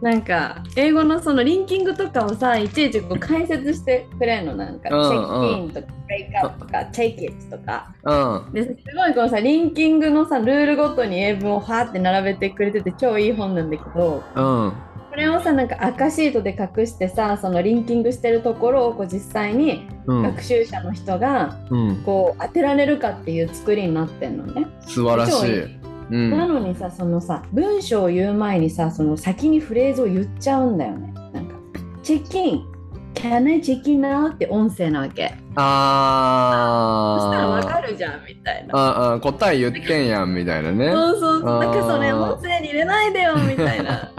[0.00, 8.52] なんか英語のそのリンキングとかをさいちいちこう解説してくれるのなんか、うんチェックインとかブレイクアップとかチェイキットとかうん。
[8.52, 14.72] ですごいこのさリンキングのさルールごとに英文をはーって並べてくれてて超いい本なんだけどうん。
[15.10, 20.42] これをさなんか赤シートで隠してさそのリンキングしてるところをこう実際にうん学。
[20.44, 22.02] 習者の人がうん。
[22.04, 24.68] こう当てられるかっていう作りになってんのね。
[24.82, 25.77] 素晴らしい。
[26.10, 26.28] う。
[26.28, 31.12] なんのにさそのさ文章を言う前にさその先にフレーズを言っちゃうんだよね。
[31.32, 31.54] なんか
[32.02, 32.78] チキン
[33.14, 34.30] Can I in now?
[34.32, 35.28] って音声なわけ。
[35.28, 38.78] そしたらわかあるじゃんみたいな。
[38.78, 39.10] あ。
[39.10, 40.92] ああ、答え言ってんやんみたいなね。
[40.92, 41.60] そうそうそう。
[41.60, 44.12] なんかそれ音声に入れないでよみたいな。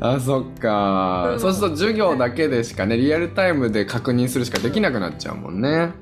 [0.00, 1.36] あ、そっかう。
[1.36, 5.92] んそうすると授業だけでしかね、リアルタイムで確認するしかできなくなっちゃうもんね。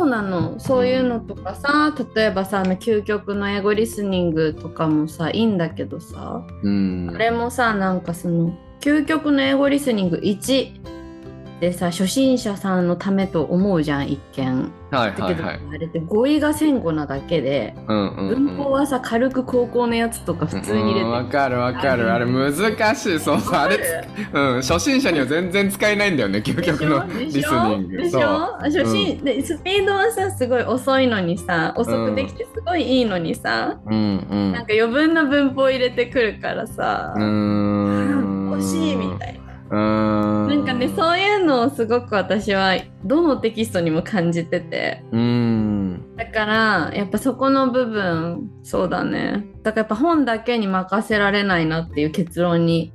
[0.00, 0.58] そうなの。
[0.58, 7.18] そういうのとかさ、例えばさ、あの究極の英語リスニングとかもさ、いいんだけどさ、うんあ。
[7.18, 10.99] れもさ、なんかその、究極の英語リスニング1
[11.60, 14.72] でさ、初心者さんのためと思うじゃん、一見。
[14.90, 15.60] はいだけど、はいはい。
[15.74, 18.46] あれって語彙が1000語なだけで、うんうんうん。
[18.46, 22.12] 文法はさ、軽く高校のやつとか普通に入れてうんわかるわかる。
[22.12, 22.52] あれ難
[22.96, 23.20] しい。
[23.20, 23.54] そうそう。
[23.54, 23.78] あれ、
[24.32, 24.62] うん。
[24.62, 27.96] 初心者には全然使えないんだよね、究極のリスニング。
[27.98, 28.56] でしょ？
[28.62, 34.52] 初心、でスピードはさすごい遅いのにさ遅くできてすごいいいのにさ、うんうん。
[34.52, 38.50] なんか余分な文法入れてくるからさ、うーん。
[38.50, 39.39] 欲しいみたいな。
[39.70, 40.48] うーん。
[40.48, 46.16] なんかねそういうのをすごく私はどのテキストにも感じててうーん。
[46.16, 52.92] だからやっぱそこの部分そうだねだからやっぱ本だけに任せられないなっていう結論に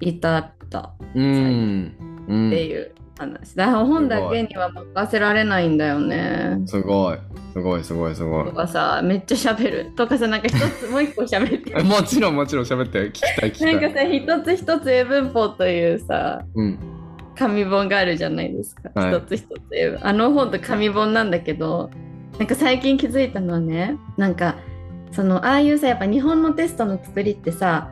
[0.00, 1.96] 至ったうん。
[2.28, 2.48] うん。
[2.48, 3.54] っていう話。
[3.54, 6.60] だ本だけには任せられないんだよね。
[6.66, 7.18] すごい。
[7.52, 8.44] すごいすごいすごい。
[8.46, 8.52] と。
[8.52, 9.92] かさめっちゃ喋る。
[9.96, 11.82] とかさなんか一つ もう一個喋って。
[11.82, 13.06] もちろんもちろん喋って。
[13.08, 13.74] 聞きたい聞きたい。
[13.74, 16.78] なんかさ一つ一つ英文法というさうん。
[17.36, 19.14] 紙本があるじゃないですか、はい。
[19.14, 21.90] 一つ一つ英文あの本と紙本なんだけど
[22.38, 24.56] なんか最近気づいたのはねなんか
[25.12, 27.90] そのああいうさやっぱ日本のテストの作りってさ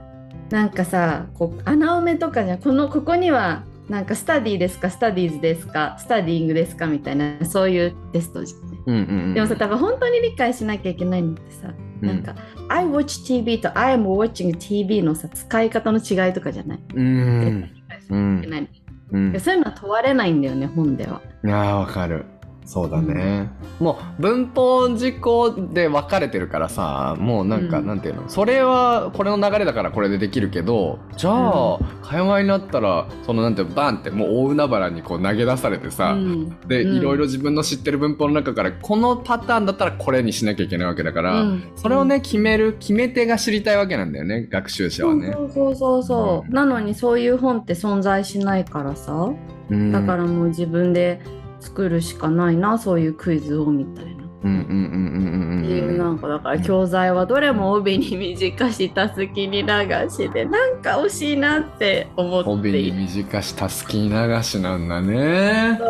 [0.51, 2.59] なんかさこう穴埋めとかじゃん。
[2.59, 9.35] このここにはなんかスタディですかスタディーズですかスタディングですかみたいなそういうテストじゃうんうんうん。
[9.35, 12.35] でもさ多分本当に理解しなきゃいけないのってさ、うんなんか
[12.68, 17.70] I watch TV と I am watching TV のさ使い方の違いとかじゃない、うん。
[17.75, 18.68] 理解しうなきゃいけない、ん。
[19.12, 19.38] うんで。
[19.38, 21.20] そういうのは問われないんだよね本では。
[21.44, 22.25] いやーわかる。
[22.64, 23.50] そうだね。
[23.79, 27.87] もう文法事項で分かれてるからさ、もうなんか、うん。
[27.87, 36.59] なんていうの、それはこれの流れだからこれでできるけど、じゃあ、会話になったら、そのなんていうのバンってもう大海原にこう投げ出されてさ、うん。
[36.66, 36.96] で、うん。
[36.96, 41.62] いろいろ自分の知ってる文法の中から、このパターンだったらこれにしなきゃいけないわけだから、うん。
[41.77, 45.33] それをね、決める、決め手が知りたいわけなんだよね、学習者はね。
[45.33, 46.55] そうそうそうそう、うん。
[46.55, 49.31] なのにそういう本って存在しないからさ。
[49.70, 49.92] うん。
[49.92, 51.20] だからもう自分で
[51.64, 54.24] 作るしかないなそういうクイズをみたいな。
[54.44, 55.98] うんうんうんうんうんっていううん。
[55.98, 59.68] なんかだから教材はどれも帯に短したすきに流
[60.11, 62.92] しでなんか惜しいなって思って帯に。
[62.92, 65.81] 短したすき流しなんだね。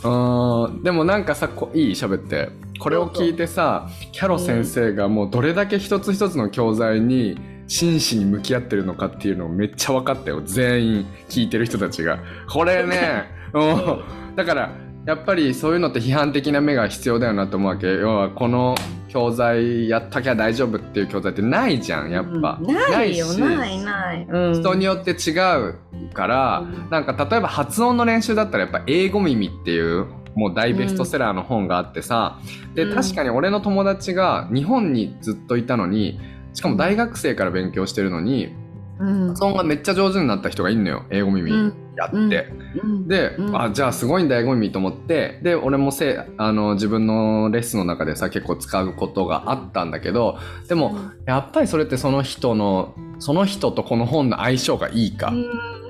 [0.00, 7.36] そううんでもなんかさこいい喋ってこれを聞いてさキャロ先生がもうどれだけ一つ一つの教材に
[7.66, 14.70] 真摯に向き合ってるのかっていうのをめっちゃ分かったよ全員聞いてる人たちがこれね うんだから
[15.06, 17.86] やっぱりそういうのって批判的な目が必要だよなと思うわけ。
[17.86, 18.74] 要はこの
[19.06, 23.26] 教材やったきゃ大丈夫っていう教材ってないじゃんやっぱ、うんないよ。
[23.26, 23.40] し。
[23.40, 25.78] ないない、うん、人によって違う
[26.12, 26.90] から、うん。
[26.90, 32.40] なんか例えば発音の練習だったらやっぱ英語耳っていうもう大ベストセラーの本があってさ、
[32.74, 32.94] でうん。
[32.96, 36.18] 確かに俺の友達が日本にずっといたのに
[36.52, 38.56] しかも大学生から勉強してるのに
[38.98, 39.28] うん。
[39.28, 41.52] 発音がめっちゃ上手になった人がいんのよ英語耳。
[41.52, 42.48] うんやって。
[42.82, 43.08] うん。
[43.08, 43.60] で、うん。
[43.60, 45.38] あじゃあすごいんだ英語耳と思って。
[45.42, 55.34] で俺もせあの自分のレッスンの中でさ結構使うことがあったんだけどでも、やっぱりそれってその人のその人とこの本の相性がいいか、う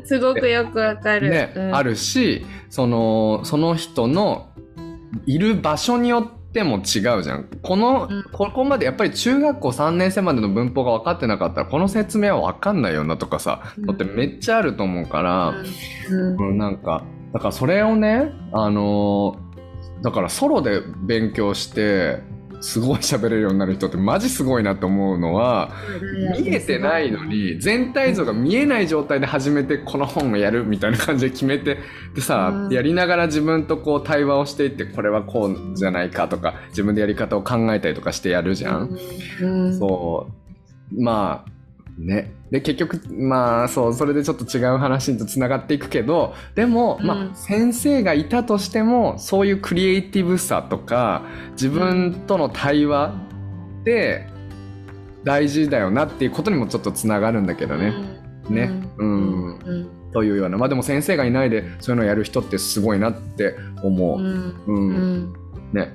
[0.03, 0.07] ん。
[0.07, 1.75] すごくよくわかる、ねうん。
[1.75, 4.53] あるしそのその人の
[5.27, 7.49] いる場所によっても違うじゃん。
[7.62, 8.25] この、うん。
[8.33, 13.85] ここまでやっぱり中学校3年生までの文法が分かってなかったらこの説明は分かんないよなとかさ、うん。
[13.87, 15.55] のってめっちゃあると思うから。
[16.11, 16.37] うん。
[16.37, 19.47] うん、なんかだからそれをねあのー
[20.03, 22.21] だからソロで勉強して
[22.61, 25.73] すごい喋れるようになる人ってマジすごいなと思うのは
[26.38, 31.79] 見えてないのに全体像が見えない状態で初めてこの本をやるみたいな感じで決めて
[32.14, 32.73] でさ、うん。
[32.73, 38.97] やりながら自分とこう対話をしていってこれはこうじゃないかとか自分でやり方を考えたりとかしてやるじゃん。
[39.79, 40.29] そ
[40.92, 41.03] う。
[41.03, 41.51] まあ、
[41.99, 42.36] ね。
[42.51, 53.15] で、結局、まあ、そう、それでちょっと違う話とつながっていくけど、でも、うんまあ、先生がいたとしても、そういうクリエイティブさとか、自分との対話
[53.81, 54.27] って、
[55.25, 57.93] 大事だよなっていうことにもちょっとつながるんだけどね。
[58.49, 58.71] ね。
[58.99, 59.59] うん。
[59.59, 60.57] うんというような。
[60.57, 64.19] まあでも先生がいないで、そういうのをやる人ってすごいなって思う。
[64.19, 64.77] うんうん。
[64.77, 65.33] うん
[65.75, 65.93] ね。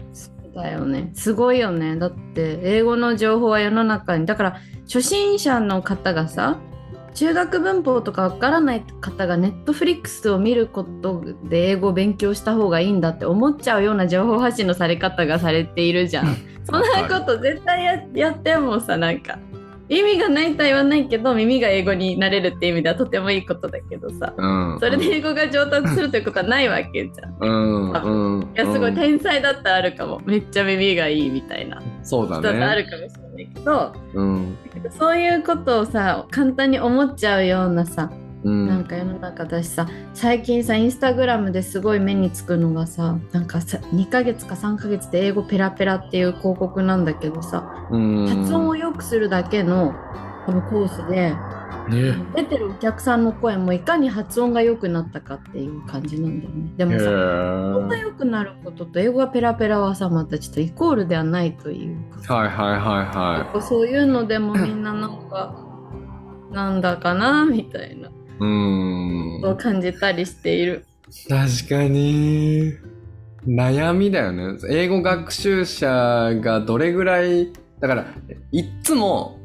[0.55, 1.11] だよね。
[1.13, 1.95] すごいよね。
[1.95, 4.25] だって英語の情報は世の中に。
[4.25, 6.59] だから初心者の方がさ
[7.13, 16.37] 中学文法とかわからない方がネットフリックスを見ることで英語を勉強した方がいいんだって思っちゃうような情報発信のされ方がされているじゃん。
[16.63, 19.39] そんなこと絶対ややってもさなんか
[19.93, 24.77] 意味がないとは言わないけど耳が英語になれるっていう意味ではとてもいいことだけどさうん。
[24.79, 27.37] それで英語が上達するということはないわけじゃん。
[27.41, 28.43] うん、うん。
[28.55, 32.83] いやすごいうん天才だったらあるかもめっちゃ耳がいいみたいなそうだ人ってあね。
[32.83, 34.57] るかもしれないけど、うん。
[34.97, 38.09] そういうことをさ簡単に思っちゃうようなさ、
[38.43, 38.67] うん。
[38.67, 48.27] なんか世の中だしさ最近さインスタグラムですごい目につくのがさなんかさ2ヶ月か3ヶ月で英語ペラペラっていう広告なんだけどさうん。
[48.27, 49.93] 発音を良くするだけの
[50.45, 51.35] 多分コースで
[51.89, 52.15] ね。
[52.35, 56.71] 出てるお客さんの声もいかに発音が良くなったかっていう感じなんだよね。
[56.77, 57.11] でへもさ発
[57.79, 65.55] 音がー良くなることと英語がペラペラはさまたちょっとイコールではないというかはいはいはいはそういうのでもみんななんか
[66.51, 68.09] なんだかなみたいな。
[68.09, 68.11] い。
[68.41, 69.41] うん。
[69.45, 70.85] を感じたりしている。
[71.29, 72.73] 確かに。
[73.47, 74.57] 悩みだよね。
[74.69, 75.87] 英語学習者
[76.41, 78.05] がどれぐらい、だから、
[78.51, 79.39] いっつも、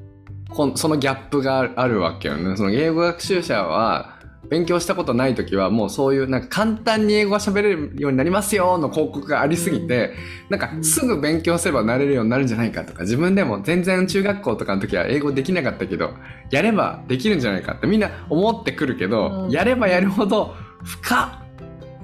[0.48, 2.56] こんそのギャップがあるわけよね。
[2.56, 4.15] その英語学習者は、
[4.48, 10.14] 勉強したことない時はもうそういうなんか簡単に英語が喋れるようになりますよの広告がありすぎて、
[10.48, 16.14] なんかすぐ勉強すればなれるようになるんじゃないかとか自分でも全然中学校とかの時は英語できなかったけど
[16.50, 21.46] やればできるんじゃないかってみんな思ってくるけど、うんやればやるほど深っ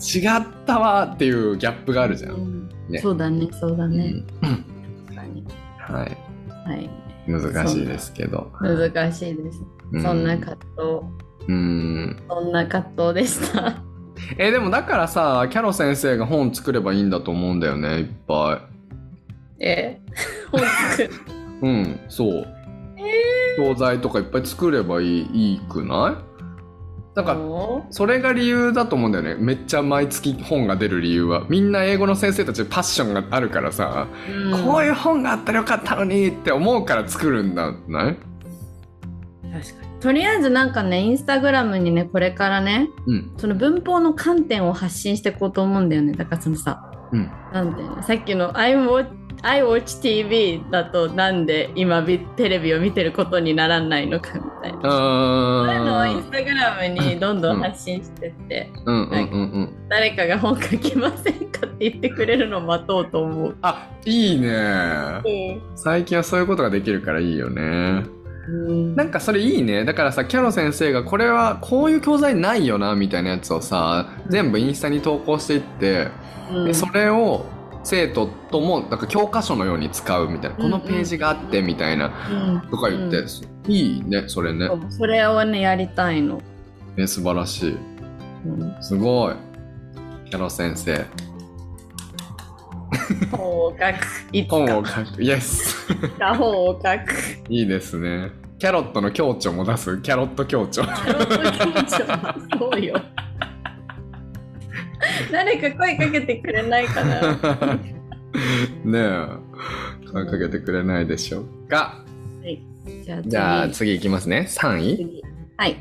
[0.02, 2.33] 違ったわっていうギャップがあるじゃん。
[2.33, 4.24] うんねそうだね、そうだね。
[5.78, 6.16] はい。
[6.68, 6.90] はい。
[7.27, 8.51] 難しいですけど。
[8.61, 9.61] 難しいです。
[9.93, 10.67] うそんな葛藤、
[11.49, 12.23] うん。
[12.29, 13.77] そんな葛藤でした。
[14.39, 18.61] えでもだからさキャロ先生が本作ればいいんだと思うんだよねいっぱ
[19.59, 19.99] え
[20.51, 21.09] 本作る。
[21.09, 21.11] い
[21.63, 22.47] うんそう、
[23.57, 26.32] 教材とかいっぱい作ればいいいいくない？
[27.14, 29.35] なんかおそれが理由だと思うんだよね。
[29.35, 31.44] めっちゃ毎月本が出る理由は。
[31.51, 34.64] みんな英語の先生たちパッションがあるからさ、うん。
[34.64, 38.16] こういう本があったらよかったのにって思うから作るんだない？
[39.53, 40.01] 確かに。
[40.01, 43.35] とりあえずなんかね、インスタグラムにね、これからね、うん。
[43.37, 46.14] その文法の観点を発信していこうと思うんだよね。
[46.14, 47.31] だからそのさ、うん。
[47.53, 49.07] なんていうのさっきの I watch,
[49.44, 54.81] I watch TV だとなんで今ビテレビを見てることにならないのかみたいな。
[54.83, 59.16] そういうのをインうスタグラムにどんどん発信してって、んうんうんう
[59.62, 59.88] ん。
[59.88, 63.57] 誰かが本書きませんかって言ってくれるのを待とうと思う。
[63.62, 64.51] あいいね。
[65.74, 68.05] 最近はそういうことができるからいいよね。
[68.49, 68.95] うん。
[68.95, 69.84] なんかそれいいね。
[69.84, 76.09] だからさキャロ先生がこれはこういう教材ないよなみたいなやつをさ全部インスタに投稿していって
[76.53, 76.64] うん。
[76.66, 77.45] でそれを
[77.85, 83.24] 生徒ともなんか教科書のように使うみたいなこのページがあってみたいなうんとか言って
[83.68, 86.41] いいねそれねそれをねやりたいの。
[86.97, 87.76] ね素晴らしい
[88.47, 89.35] うんすごい
[90.26, 91.05] キャロ先生
[93.30, 93.80] 本を書く。
[94.33, 95.22] いつ本かを書く。
[95.22, 95.93] イエス。
[96.18, 96.89] 本を書く。
[97.49, 98.30] いいですね。
[98.59, 99.99] キャロットの強調も出す？
[99.99, 100.83] キャロット強調。
[100.83, 103.01] キャロット緊張そうよ。
[105.30, 107.38] 誰か声かけてくれないかな。
[108.84, 110.09] ねえ。
[110.11, 112.03] 声かけてくれないでしょうか。
[112.42, 112.62] はい。
[113.26, 113.94] じゃあ次。
[113.94, 114.46] いきますね。
[114.48, 114.96] 3位？
[114.96, 115.22] 次
[115.57, 115.76] はい。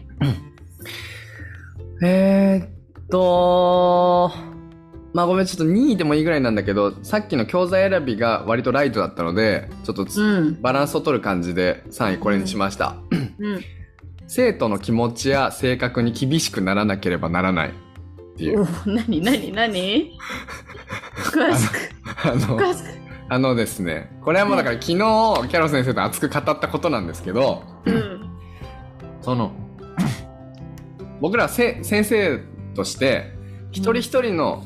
[2.03, 4.31] えー、っと、
[5.13, 10.61] まあごめん、ちょっと2位でもいいぐらいなんだけど、さっきの教材選びが割とライトだったので、ちょっとつうん。
[10.61, 12.95] バランスを取る感じで3位これにしました。
[13.11, 13.61] うん。
[14.27, 17.73] 生徒の気持ちや性格に厳しくならなければならない
[18.33, 18.61] っていう。
[18.61, 20.17] おなになになに
[21.15, 21.91] 詳しく、
[22.23, 22.59] あの。
[23.29, 28.29] あのですね、これはもうだから昨日、キャロ先生と熱く語ったことなんですけど、うん。
[29.21, 29.53] その、
[31.21, 32.41] 僕らせ先生
[32.75, 33.33] として、
[33.71, 34.65] 一人一人の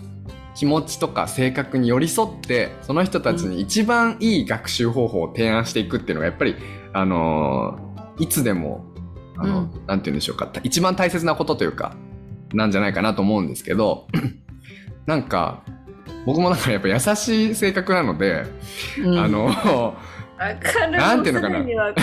[0.56, 6.56] 気持ちとか性格に寄り添って、その人たちに一番いい学習方法を提案していくっていうのが、やっぱり、
[6.94, 7.86] あのー
[8.18, 8.86] いつでも、
[9.38, 11.96] あの、うんなんて言うんでしょうか、一番大切なことというか、
[12.54, 14.08] なんじゃないかなと思うんですけど、
[15.06, 15.64] なんか、
[16.26, 18.44] 僕もなんかやっぱ優しい性格なので、
[19.00, 19.96] うんあ、の。
[20.92, 21.64] なんていうのかな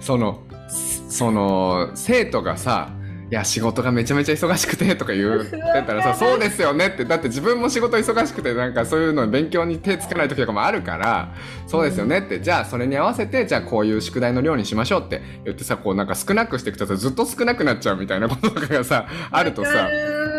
[0.00, 2.90] その、その、生徒がさ、
[3.30, 5.50] いや、仕事がめちゃめちゃ忙しくてとか言 って
[5.86, 6.60] たらさ、そうです。
[6.60, 11.28] よねって、だって自分も仕事忙しくて、なんかそういうの勉強に手つかない時とかもあるから、
[11.68, 15.22] そうですよねって、じゃあそれに合わせて、じゃあこういう宿題の量にしましょうって。
[15.44, 19.88] 言ってさ、こうなんか少なくしていくとさ、ずっと少なくなっちゃうみたいなこととかがさ、 あるとさ、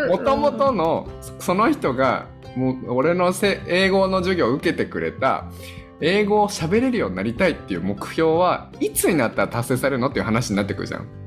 [0.08, 2.26] もともとのその人が
[2.56, 5.46] もう俺のせ英語の授業を受けてくれた
[6.02, 11.21] 英語を喋れるようになりたいっていう目標はいつになったら達成されるのっていう話になってくるじゃん。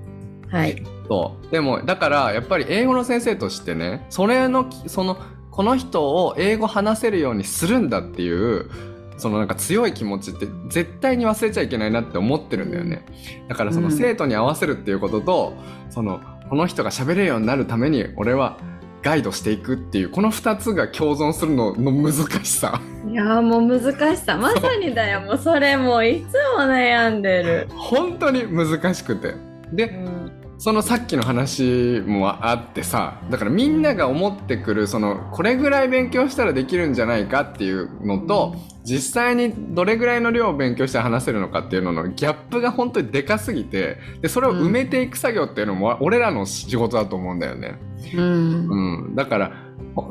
[0.55, 0.83] はい。
[1.07, 5.17] そうでもだからやっぱり英語の先生としてねそれのその
[5.51, 8.69] この人を英語話せるようにするんだっていう
[9.17, 13.05] そのなんか強い気持ちって絶対に忘れちゃいけないなって思ってるんだよね。
[13.47, 15.53] だからそのうん生徒に合わせるっていうことと、
[15.89, 18.57] そのこの人が喋れるようになるために俺は
[19.01, 24.35] ガイドしていくっていうこの2つが共存するのの難しさいやーもう難しさ。
[24.35, 25.21] まさにだよ。
[25.21, 27.67] もうそれもういつも悩んでる。
[27.77, 29.37] 本当に難しくてう
[29.71, 30.14] でん。
[30.57, 47.79] そのさっきの話もあってさだからみんなが思ってくるそのこれぐらい勉強したらできるんじゃないかっていうのと、実際にどれぐらいの量を勉強して話せるのかっていうののギャップが本当にでかすぎてでそれを埋めていく作業っていうのも俺らの仕事だと思うんだよね。
[48.13, 49.01] うん。
[49.07, 49.65] うん、だから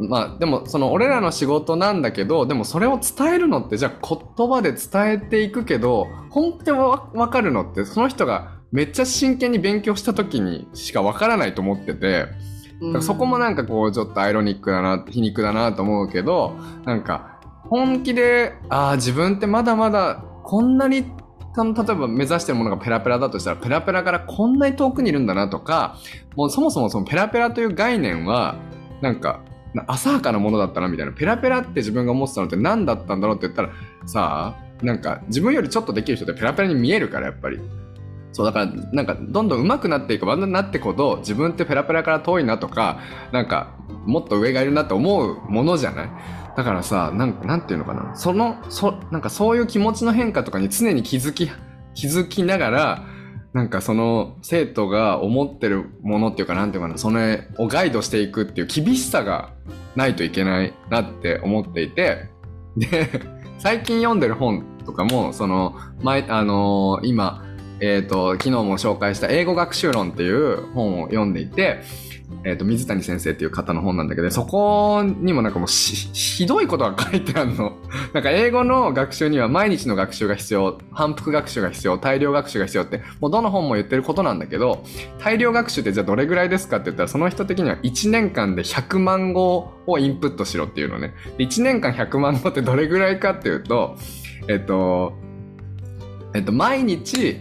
[0.08, 12.26] まあでもその俺らの仕事なんだけどでもそれを伝えるのってじゃあ言葉で伝えていくけど本当にわ分かるのってその人がめっちゃ真剣に勉強した時にしか分からないと思ってて。
[12.80, 17.38] だからそこもなんかこうちょっとアイロニックだな皮肉だなと思うけどなんか
[17.70, 21.06] 本気でああ自分ってまだまだこんなに例え
[21.94, 25.96] ば目指してるものがペラペラだとしたらペラペラからこんなに遠くにいるんだなとか
[26.34, 28.56] もうそもそもそのペラペラという概念は
[29.00, 29.40] なんか
[29.72, 33.70] な浅はかなものだったなみたいなペラペラって自分が思ってたのって何だったんだろうって言ったら
[34.04, 37.60] さあなんか自分よりちょっとできる人ってペラペラに見えるからやっぱり
[38.34, 42.98] そうだからなんかどんどん上手くなっていくばんだんなっていくほど自分ってペラペラから遠いなとか
[43.30, 43.76] なんか
[44.06, 46.08] もっと上がいるなって思うものじゃない？
[46.56, 48.16] だからさなんなんていうのかな？
[48.16, 51.48] そのそなんかそういう気持ちの変化とかに常に気づき
[51.94, 53.06] 気づきながら
[53.52, 56.98] なんかその生徒が思ってるものっていうかなんていうかな？
[56.98, 59.52] それをガイドしていくっていう厳しさが
[59.94, 62.30] ないといけないなって思っていて
[62.76, 63.08] で
[63.58, 67.43] 最近読んでる本とかもその前あのー今
[67.80, 71.80] えっ、と昨日も紹介した英語学習論っていう本を読んでいて
[72.42, 77.76] えー、と水谷先生っていう方の本なんだけどそこにもなんかもうひどいことが書いてあるの。
[78.12, 84.84] なんか英語の学習には毎日の学習が必要反復学習が必要大量学習が必要ってもうどの本も言ってることなんだけど
[85.18, 91.14] 大量学習ってじゃあどれぐらいですかって言ったらその人的には1年間で100万語をインプットしろっていうのね。
[91.38, 93.96] 1年間100万語ってどれぐらいかっていうと
[94.48, 95.14] えっ、と
[96.34, 97.38] えっ、と毎日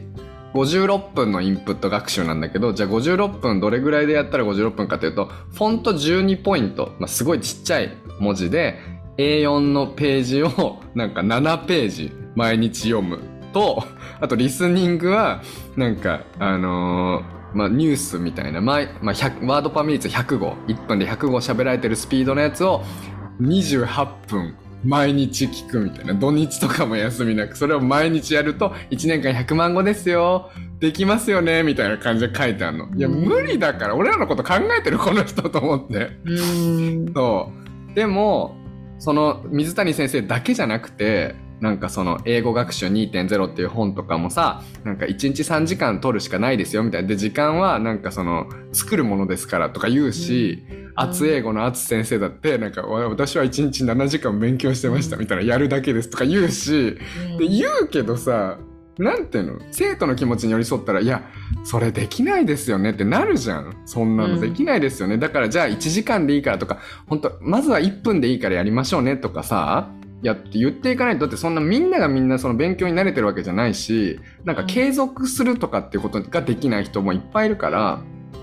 [0.53, 8.79] 56分のインプット学習なんだけど、じゃあ56分どれぐらいでやったら56分かというと、フォント12ポイント、まあ、すごいちっちゃい文字で、
[9.17, 13.19] A4 のページを なんか7ページ毎日読む。
[13.51, 13.83] と、
[14.19, 15.43] あとリスニングは、
[15.77, 22.83] なんか、あのーまあ、ニュースみたいな、まあ、100ワードパーミニッツ100語、1分で100語喋られてるスピードのやつを
[23.41, 26.13] 28分毎日聞くみたいな。
[26.13, 30.51] 土日とかも休みなく、それを毎日やると1年間100万語ですよ。
[30.79, 32.89] できますよねみたいな感じで書いてあるの。
[32.95, 36.11] いや、うん無理だから、俺らのこと考えてるこの人と思って。
[36.25, 37.13] うん。
[37.13, 37.51] そ
[37.91, 37.95] う。
[37.95, 38.55] でも、
[38.99, 47.07] その水谷先生だけじゃなくて、なんかその英語学習2.0っていう本とかもさ、なんか1日3時間取るしかないですよみたいな。
[47.07, 50.61] で、時間はなんかその作るものですからとか言うし、
[50.93, 56.97] 厚英語の厚先生だって、なんかわ私は1日7時間勉強してましたみたいな、やるだけですとか言うし、
[57.39, 58.57] で言うけどさ、
[58.97, 59.59] なんていうの？
[59.71, 61.23] 生徒の気持ちに寄り添ったら、いや、
[61.63, 63.73] それできないですよねってなるじゃん。
[63.85, 65.17] そんなのできないですよね。
[65.17, 69.89] だからじゃあ1時間でいいからとか、本当まずは1分でいいからやりましょうねとかさ、
[70.23, 78.01] やって言っていかないと、だってそんなみんながみんなその勉強に慣れてるわけじゃないし、なんか継続するとかっていうことができない人もいっぱいいるから、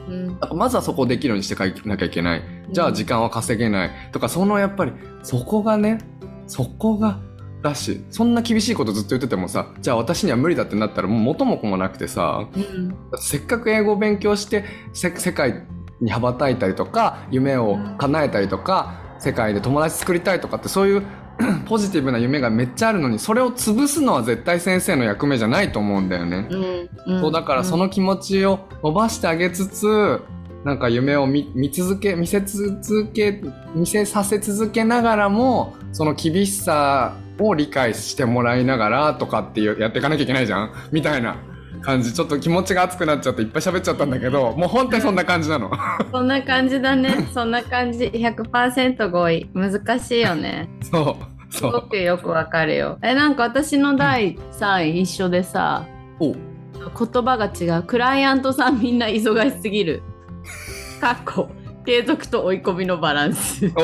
[0.09, 0.29] うん。
[0.35, 2.43] だからまずはそこをできるようにしていかなきゃいけない。
[2.71, 3.91] じゃあ時間は稼げない。
[4.13, 5.99] とか、そのやっぱり、そこがね、
[6.47, 7.19] そこが、
[7.63, 12.95] だし、そんな厳しいことずっと言っててもさ、じゃあ私には無理だってなったらもう元も子もなくてさ、うん。
[13.19, 14.65] せっかく英語を勉強して
[14.95, 15.67] せ世界
[16.01, 21.03] に羽ばたいたりとか夢を叶えたりとか世界で友達作りたいとかってそういう
[21.67, 26.47] ポジティブな夢がめっちゃあるのにそれを潰すのは絶対先生の役目じゃないと思うんだよね。
[26.51, 26.91] うん。
[27.07, 30.21] うんそうだからその気持ちを伸ばしてあげつつ
[30.65, 33.43] なんか夢を見見続け見せ続け
[33.75, 40.73] 見せさせ続けながらもその厳しさを理解してもらいながらとかっていうやっていかなきゃいけないじゃん。
[40.93, 41.37] みたいな
[41.81, 45.71] 感じちょっと気持ちが熱くなっちゃっていっぱい喋っちゃったんだけどもう本当にそんな感じなの
[46.13, 47.29] そんな感じだね。
[47.33, 48.05] そんな感じ。
[48.07, 49.51] 100%合意。
[49.55, 50.69] 難しいよね。
[50.83, 52.99] そうすそうごくよくわかるよ。
[53.03, 55.85] え、なんか私の第3位一緒でさ、
[56.21, 57.83] お言葉が違う。
[57.83, 60.03] クライアントさんみんな忙しすぎる。
[61.01, 61.49] かっこ
[61.85, 63.67] 継続と追い込みのバランス。
[63.75, 63.81] お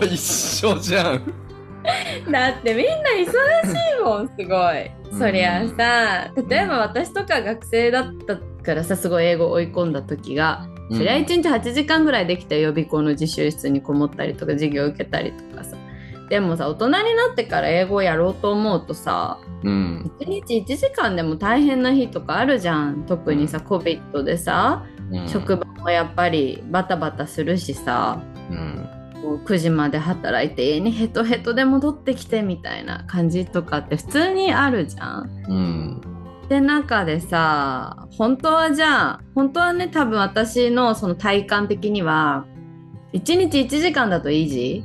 [0.00, 1.47] ー一緒じゃん
[2.30, 4.90] だってみんな忙しいもんすごい。
[5.12, 5.18] うん。
[5.18, 15.76] そりゃあさ例えば私とか学生だったからさすごい英語追い込んだ時が、そりゃ1日8時間ぐらいできたよ予備校の自習室にこもったりとか授業受けたりとかさ。
[16.28, 17.00] でもさ大人にな
[17.32, 20.12] ってから英語をやろうと思うとさうん。
[20.20, 23.06] 1日1時間でも大変な日とかあるじゃん。
[23.06, 25.28] 特にさ COVID でさうん。
[25.28, 28.20] 職場もやっぱりバタバタするしさ。
[28.50, 35.44] うんもう9時まで働いて家にヘトヘトで戻ってきてみたいな感じとかって普通にあるじゃん。
[35.48, 36.00] うん
[36.48, 42.46] で中でさ本当はじゃあ本当はね多分私のその体感的には
[43.12, 44.84] 1日1時間だとイージ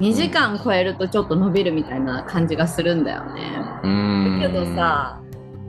[0.00, 3.62] ー2時間超えるとちょっと伸びるみたいな感じがするんだよね。
[3.84, 5.20] うんだけどさ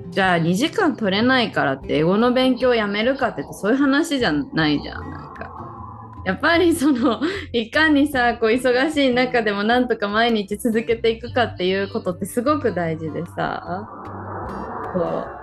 [0.09, 5.68] じゃあ2時間取れないからって英語の勉強をやめるかって言ってそういう話じゃないじゃんなんか。
[6.25, 7.21] やっぱりその
[7.53, 13.87] いかにさこう忙しい中でもなんとか毎日続けていくかっていうことってすごく大事でさ。
[14.93, 14.99] そ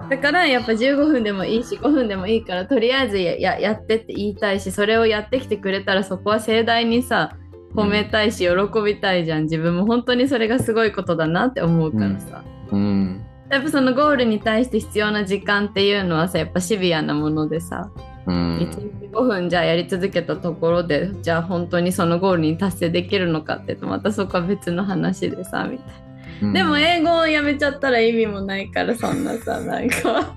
[0.07, 0.11] う。
[0.11, 7.37] だからやっぱ15分でもいいし5分でもいいからとりあえずややってって言いたいしそれをやってきてくれたらそこは盛大にさ
[7.75, 9.45] 褒めたいし喜びたいじゃん。
[9.45, 12.43] 自分も本当にそれがすごいことだなって思うからさ。
[12.73, 13.25] うん。
[13.51, 17.91] やっぱそのゴールに対して必要な時間っていうのはさやっぱシビアなものでさ、
[18.27, 18.59] うん。
[18.59, 25.87] 1日5分じゃあやり続けたところでじゃあ本当にそのゴールに達成できるのかってまたそこは別の話でさみたい
[26.43, 30.35] な、でも英語をやめちゃったら意味もないからそんなさなんか。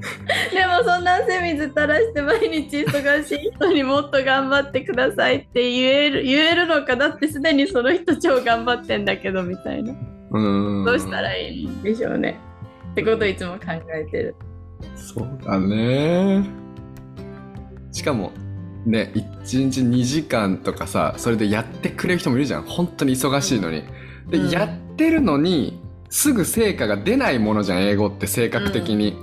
[0.52, 9.94] でもそんな汗水垂らして毎日忙しい人にもっと頑張ってくださいって言える言えるのかだってすでにその人超頑張ってんだけどみたいな
[10.30, 12.38] うんどうしたらいいんでしょうね。
[12.92, 13.60] ってことをいつも考
[13.94, 14.34] えてる。
[14.96, 16.44] そうだね。
[17.92, 18.32] しかも、
[18.86, 22.62] ね、1日2時間とかさ、それでやってくれる人もいるじゃん。
[22.62, 23.84] 本当に忙しいのに。
[24.28, 29.16] で、うんやってるのに、すぐ成果が出ないものじゃん、英語って性格的に。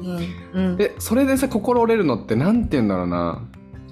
[0.53, 3.41] うんうん、で、それでさ、心折れるのってなんて言うんだろうな。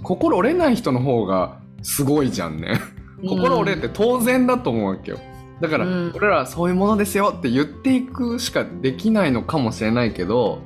[0.03, 2.79] 心折れない人の方がすごいじゃんね。
[3.27, 5.19] 心折れって当然だと思うわけよ。
[5.61, 6.11] だから、うん。
[6.15, 10.61] 俺らはそういうものですよって言っていくしかできないのかもしれないけど、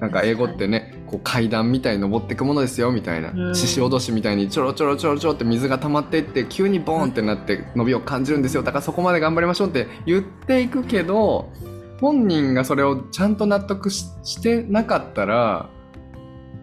[0.00, 3.54] なんか英語ってね、こう階段みたいに登っていくものですよみたいな、うん。
[3.54, 8.62] 獅子おどしみたいにちょろちょろちょろちょろって水が溜まっていって急にボーンってなって伸びを感じるんですよ。
[8.62, 11.52] だからそこまで頑張りましょうって言っていくけど
[12.00, 15.70] 本人がそれをちゃんと納得ししてなかったら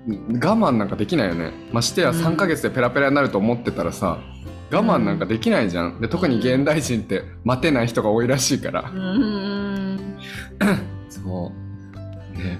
[0.07, 1.51] 我慢なんかできないよね。
[1.71, 4.19] ましてやうん3ヶ月でペラペラになると思ってたらさ、
[4.71, 5.99] 我慢なんかできないじゃん。
[5.99, 8.91] で特に現代人って待てない人が多いらしいから。
[8.93, 10.17] う、ん
[11.09, 11.51] そ
[12.35, 12.37] う。
[12.37, 12.59] ね。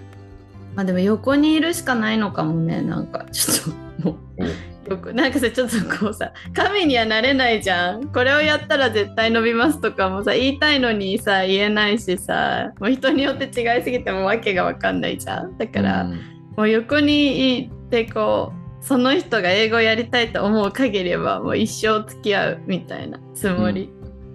[0.76, 2.82] まあでも横にいるしかないのかもね。
[2.82, 4.70] なんかちょっともう。
[4.90, 8.06] よくなんかさちょっとこうさ神にはなれないじゃん。
[8.06, 15.58] これをやったら絶対伸びますとかもさ言いたいのにさ言えないしさもう人によって違いすぎてもわけがわかんないじゃん。
[15.58, 16.20] だから、うん。
[16.58, 23.92] もう横にいてこうその人が英語やりたいと思う限りはもう一生付き合うみたいなつもり、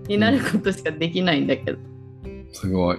[0.09, 1.79] になることしかできないんだけど。
[2.53, 2.99] すごい。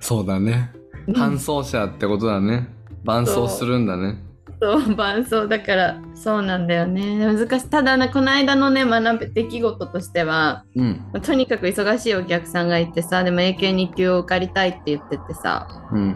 [0.00, 0.72] そうだね。
[1.14, 2.68] 伴走者ってことだね。
[3.04, 4.26] 伴走するんだね。
[4.60, 11.04] そう伴奏だからそうなんだよね難しいただなこの間のね学ぶ出来事としてはうん。
[11.22, 16.12] とにかく忙しいお客さんがいてさでも英検2級を受かりたいって言っててさうん。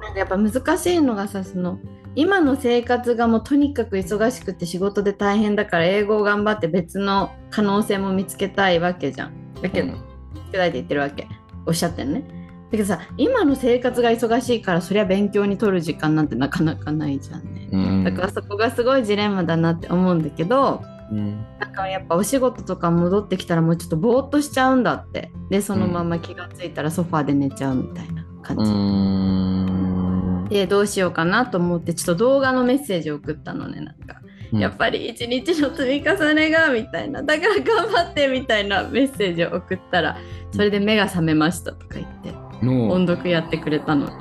[0.00, 1.78] なんかやっぱ難しいのがさその
[2.14, 9.54] 今の生活がもうとにかく忙しくて仕事で大変だから英語を頑張って別の可能性も見つけたいわけじゃん。
[9.62, 11.28] だけど、見つけたいって言ってるわけ
[11.66, 12.42] おっしゃってんね。
[12.72, 17.68] だけどさ今の生活が忙しいからそりゃ勉強に取る時間なんてなかなかないじゃんね。
[17.70, 18.04] うん。
[18.04, 21.44] だからそこがすごいジレンマだなって思うんだけどうん。
[21.60, 30.11] なんかやっぱお仕事とか戻ってきたらもうちょっとぼーっとしちゃうんだってでそのまま気がついたらソファーで寝ちゃうみたいな感うじ。
[30.52, 30.54] ん。
[30.54, 34.20] でどうしようかなと思ってちょっと動画のメッセージを送ったのねなんか、
[34.52, 37.22] やっぱり一日の積み重ねがみたいな。
[37.22, 40.16] だから 頑張ってみたいなメッセージを送ったら
[40.52, 42.34] それで目が覚めましたとか言って
[42.64, 44.12] の音読やってくれたのね、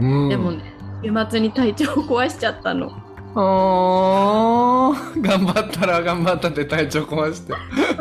[0.00, 2.90] うん、でもね週末に体調を壊しちゃったの。
[3.34, 5.20] あー。
[5.20, 7.52] 頑張ったら頑張ったって体調壊して。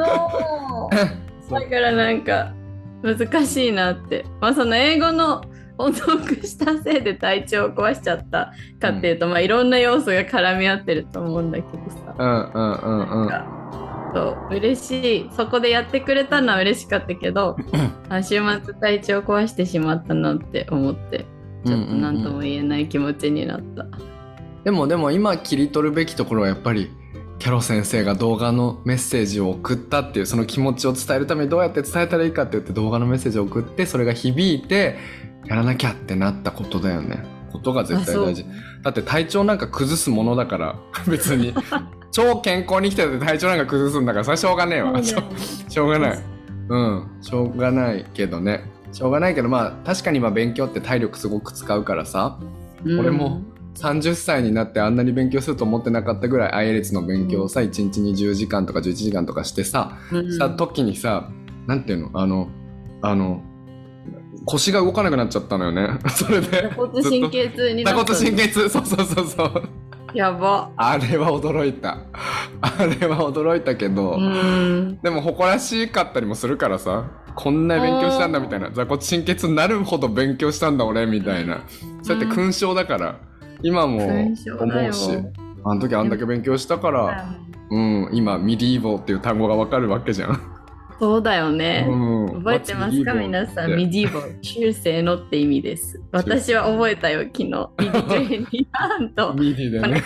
[1.52, 2.54] だからなんか
[3.04, 4.26] 難しいなって。
[4.42, 5.44] まあその英語の
[5.78, 13.56] 音読したせいで体調を壊しちゃったかっていうと、まあいろんな要素が絡み合ってると思うんだけどさ、うんうんうんうん。
[14.14, 15.30] そう嬉しい。
[15.36, 17.58] そこでやってくれたのは嬉しかったけど
[18.10, 21.26] あ週末体調壊してしまったなって思って
[21.66, 23.86] ちょっと何とも言えない気持ちになった、
[24.64, 26.90] でもでも今切り取るべきところはやっぱり
[27.40, 34.98] キャロ先生が動画のメッセージを送ったっていうその気持ちを伝えるためにどうやって伝えたらいいかって言って動画のメッセージを送ってそれが響いて
[35.46, 37.24] やらなきゃってなったことだよね。
[37.52, 38.46] ことが絶対大事。
[38.84, 40.76] だって体調なんか崩すものだから
[41.08, 41.54] 別に
[42.12, 45.02] 超健康に生きてて体調なんか崩すんだからそれはしょうがねえわ。
[45.02, 45.24] しょ
[45.70, 46.20] しょうがない。
[46.68, 48.70] うん、しょうがないけどね。
[48.92, 52.40] しょうがないけどまあ確かに今勉強って体力すごく使うからさ。
[52.84, 53.42] うん俺も
[53.76, 61.30] 30歳になってあんなに勉強すると思ってなかったぐらい i 列の勉強をさ、1日に10時間とか11時間とかしてさ、うんした時にさ
[61.68, 62.12] なんていうの？
[62.14, 62.48] あの
[63.02, 63.42] あの
[64.46, 66.00] 腰が動かなくなっちゃったのよね。
[66.10, 66.70] それで。
[66.70, 68.70] 座骨神経痛になった座骨神経痛。
[68.70, 69.70] そうそうそうそう。
[70.14, 70.70] やば。
[70.78, 71.98] あれは驚いた。
[72.62, 75.00] あれは驚いたけど、うん。
[75.02, 77.06] でも誇らしかったりもするからさ。
[77.36, 78.70] こんな勉強したんだみたいな。
[78.72, 81.62] 座骨神経痛になるほど勉強したんだ俺みたいな。
[82.02, 83.16] そうやって勲章だから、
[83.62, 84.32] 今も思
[84.90, 85.18] うし。
[85.68, 87.26] あの時あんだけ勉強したから、
[87.72, 90.55] うん、今ミディーボーっていう単語がわかるわけじゃん。
[91.00, 91.94] そうだよね、う
[92.38, 93.14] ん、覚えてますか？
[93.14, 96.02] 皆さん、 medieva l、中世のって意味です。
[96.12, 97.44] 私は覚えたよ、昨日。
[97.44, 100.02] ミディトレーニアンと medi でね。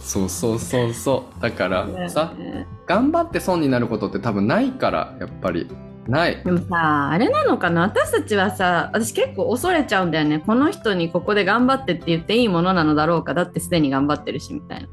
[0.00, 0.28] そう。
[0.28, 1.42] そうそうそう。
[1.42, 2.34] だからねさ、
[2.86, 5.68] 頑張って損になることって多分ないから、やっぱり。
[6.08, 6.42] ない。
[6.42, 7.82] でもさ、あれなのかな？
[7.82, 10.40] 私たちはさ、私結構恐れちゃうんだよね。
[10.40, 13.34] この人にここで頑張ってって言っていいものなのだろうか。
[13.34, 14.86] だってすでに頑張ってるし、みたいな。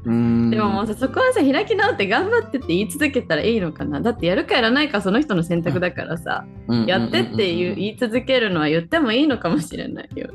[0.50, 4.00] でももうさ、そこはさ、開き直って頑張ってって言い続けたらいいのかな？
[4.00, 10.28] だってやるかやらないかその人の選択だからさ、うんやってって言い続けるのは言ってもいいのかもしれないよ。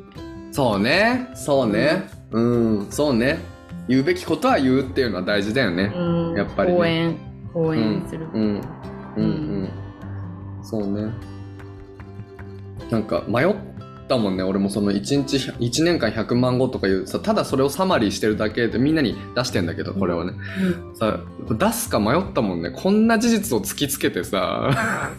[0.52, 1.30] そうね。
[1.36, 2.10] そうね。
[2.32, 3.40] うん、そうね。
[3.88, 5.94] 言うべきことは言うっていうのは大事だよね。
[5.96, 7.18] うん、やっぱりね応援、
[7.54, 8.28] 応援する。
[8.34, 8.62] うん。
[9.18, 9.70] うんうん。
[10.64, 11.12] そうね。
[12.90, 13.56] なんか迷っ
[14.08, 14.44] たもんね。
[14.44, 20.34] 俺もその1日、1年間100万語とかいうさ、ただそれをサマリーしてるだけでみんなに出してんだけど、これをね。
[20.94, 22.72] さ、出すか迷ったもんね。
[22.72, 24.70] こんな事実を突きつけてさ、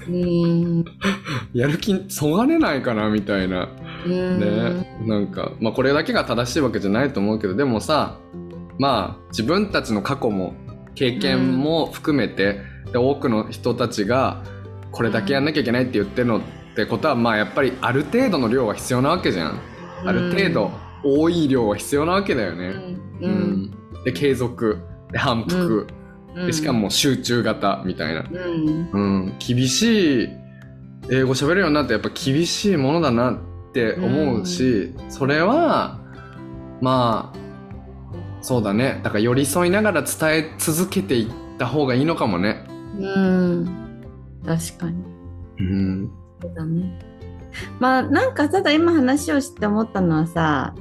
[0.07, 0.85] うん。
[1.55, 3.69] やる気そがれないかなみたいな。
[4.07, 4.99] うんね。
[5.07, 8.19] なんか、まあこれだけが正しいわけじゃないと思うけど、でもさ、
[8.79, 10.55] まあ自分たちの過去も
[10.95, 12.61] 経験も含めて、
[12.93, 14.43] で多くの人たちが
[14.93, 16.41] これだけやんなきゃいけないって言ってるのっ
[16.77, 19.59] てことは、まあやっぱりある程度の量は必要なわけじゃん。
[20.05, 20.71] ある程度
[21.03, 22.69] 多い量は必要なわけだよね。
[23.21, 23.27] う。
[23.27, 23.33] うん
[23.65, 23.71] ん。
[24.05, 24.79] で、継続。
[25.11, 25.87] で、反復。
[25.89, 28.23] うんでしか、も集中型みたいな。
[28.23, 28.91] うん。
[28.91, 29.35] うん。
[29.39, 30.29] 厳しい、
[31.11, 33.37] 英語喋れるようになってやっぱ厳しいものだなっ
[33.75, 36.01] て思うし、それは、
[36.81, 37.39] まあ、
[38.41, 39.01] そうだね。
[39.03, 42.65] だから寄り添いながら伝え続けていった方がいいのかもね。
[42.99, 43.83] うん。
[44.45, 45.05] 確かに。
[45.59, 46.11] うん。
[46.41, 46.99] そうだね。
[47.79, 50.75] まあなんかただ今話をして思ったのはさ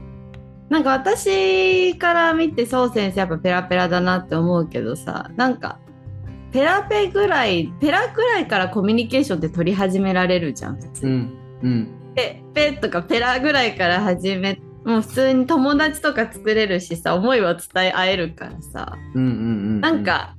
[0.69, 5.79] なんか私から見てそう先生やっぱペラペラだなって思うけどさなんか
[6.53, 11.11] ペラペぐらいペラぐらいからコミュニケーションって取り始められるじゃん普通に。
[11.11, 11.37] うん。
[11.61, 11.87] うん。
[12.15, 19.33] ペペとかペラぐらいから始めもう普通に友達とか作れるしさ思いは伝え合えるからさうんうんう
[19.77, 19.81] ん。
[19.81, 20.35] なん、か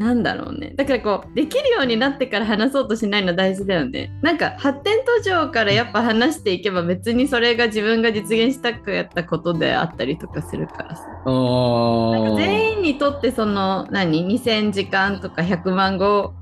[0.00, 0.72] なんだろうね。
[0.76, 4.10] だからこうできるようになってから話そうとしないの大事だよね。
[4.22, 11.02] なんか発展途上からやっぱ話していけば別にそれが自分が実現したくやったことであったりとかするからさ。
[11.04, 16.32] なんか全員にとってその何？2000時間とか100万語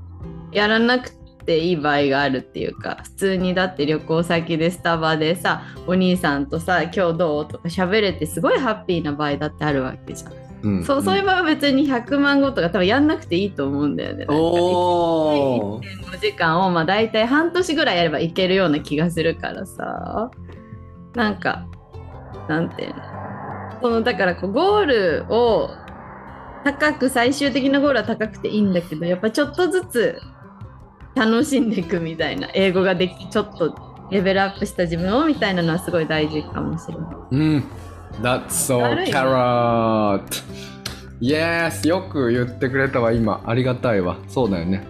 [0.53, 1.11] やらなく
[1.45, 7.45] ていい場合があるっていうか普通にだって旅行先でスタバでさお兄さんとさ今日どう？
[7.45, 10.48] とか喋れてすごいハッピーな場合だってあるわけじゃん。
[10.61, 14.25] うんそうそういう場合は別に100万語とか多分やんなくていいと思うんだよね。
[14.27, 20.31] おー1.5時間をまあ大体半年ぐらいやればいけるような気がするからさ
[21.15, 21.65] なんか
[22.47, 23.03] なんていうの
[23.81, 25.69] そのだからこうゴールを
[26.63, 30.21] 高く最終的なゴールは高くていいんだけどやっぱちょっとずつ
[31.15, 37.05] 楽しんでいくみたいな英語ができちょっとレベルアップした自分をみたいなのはすごい大事かもしれない。
[37.31, 37.63] うん。
[38.21, 40.43] That's so carrot.
[41.21, 41.87] Yes!
[41.87, 43.41] よく言ってくれたわ、今。
[43.45, 44.17] ありがたいわ。
[44.27, 44.85] そうだよね。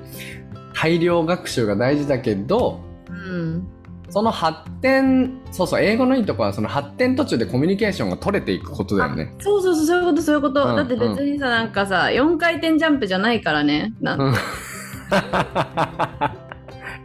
[0.74, 3.68] 大量学習が大事だけど、うん
[4.12, 9.36] その発展、そうそう、英語のいいとこは、その発展途中でコミュニケーションが取れていくことだよね。
[9.40, 14.34] そうそうそうそういうことそういうこと、うんだって別にさなんかさ4回転ジャンプじゃないからねなんうん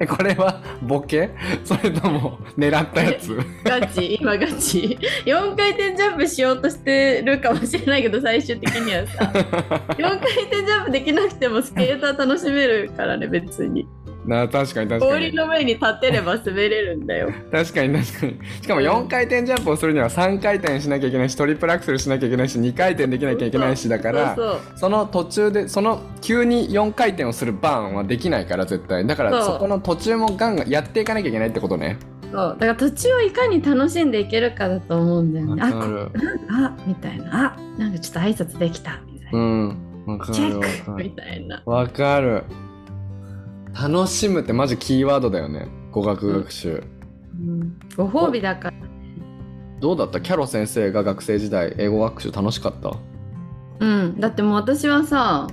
[0.01, 1.31] えこれはボケ？
[1.65, 3.39] それとも狙ったやつ？
[3.65, 4.99] ガチ今ガチ。
[5.25, 9.25] 4回転ジャンプしようとしてるかもしれないけど最終的にはさ。
[9.97, 13.87] 4回転ジャンプできなくてもスケーター楽しめるからね別に
[14.27, 17.31] な確かに確か氷にの上に立てれば滑れるんだよ。
[17.53, 18.39] 確かに確かに。
[18.63, 21.31] しかも4回転ジャンプをするには3回転しなきゃいけない。
[21.31, 24.37] しトリプルアクセルしなきゃいけないし2回転できなきゃいけないしだから
[24.77, 29.07] その途中でその急に4回転をするバーンはできないから絶対。
[29.07, 31.99] だからそこの途中もガンガンやっていかなきゃいけないってことね。
[32.35, 32.57] そう。
[32.59, 35.63] だから途中をいかに楽しんでいけるかだと思うんだよね。
[35.63, 35.69] あ
[36.51, 37.55] あみたいな。
[37.55, 39.01] あなんかちょっと挨拶できた。
[39.07, 40.05] みたいうな、ん。
[40.07, 41.03] わかチェック。
[41.03, 41.63] みたいな。
[41.65, 42.45] わかる
[43.81, 45.69] 楽しむってマジキーワードだよね。
[45.91, 46.83] 語学学習、
[47.39, 47.79] うん。
[47.97, 48.77] ご褒美だから
[49.81, 50.21] どうだった？
[50.21, 52.93] キャロ先生が学生時代英語学習楽しかった？
[53.81, 55.49] うん、だってもう私はさ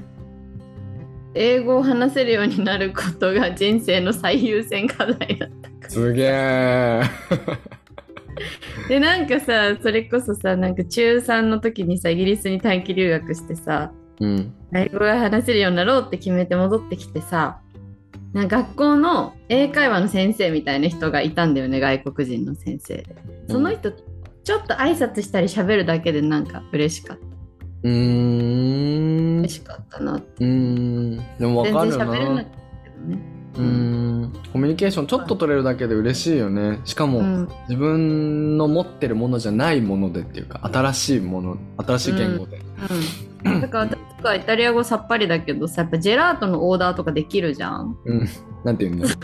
[1.34, 5.90] 英語を話せるようになることが人生の最優先課題だったから。
[5.90, 7.02] すげえ。
[8.88, 14.54] でなんかさそれこそさなんか中3の時にさイギリスに短期留学してさうん。
[14.74, 17.60] 英語が話せるようになろうって決めて戻ってきてさ
[18.34, 22.96] な学校の英会話の先生みたいな人がいたんだよね外国人の先生。
[22.98, 23.16] で
[23.50, 27.24] その人、ちょっと挨拶したり喋るだけでなんか嬉しかった。
[27.84, 29.40] うーん。
[29.40, 30.46] 嬉しかったなって。
[30.46, 31.18] うーん。
[31.40, 32.06] でも全然わかるな。
[32.06, 32.50] 喋れなかった
[32.84, 33.20] けどね。
[33.56, 34.34] うーん。
[34.54, 36.80] コミュニケーションちょっと取れるだけで嬉しいよね。
[36.86, 37.50] しかも、うん。
[37.68, 42.62] 自分の持ってるものじゃないものでっていうか新しいもの新しい言語で、
[43.46, 47.98] うん、だから私とかイタリア語さっぱりだけどさやっぱジェラートのオーダーとかできるじゃん。
[48.06, 48.30] うん、
[48.64, 49.16] なんて言うんだろ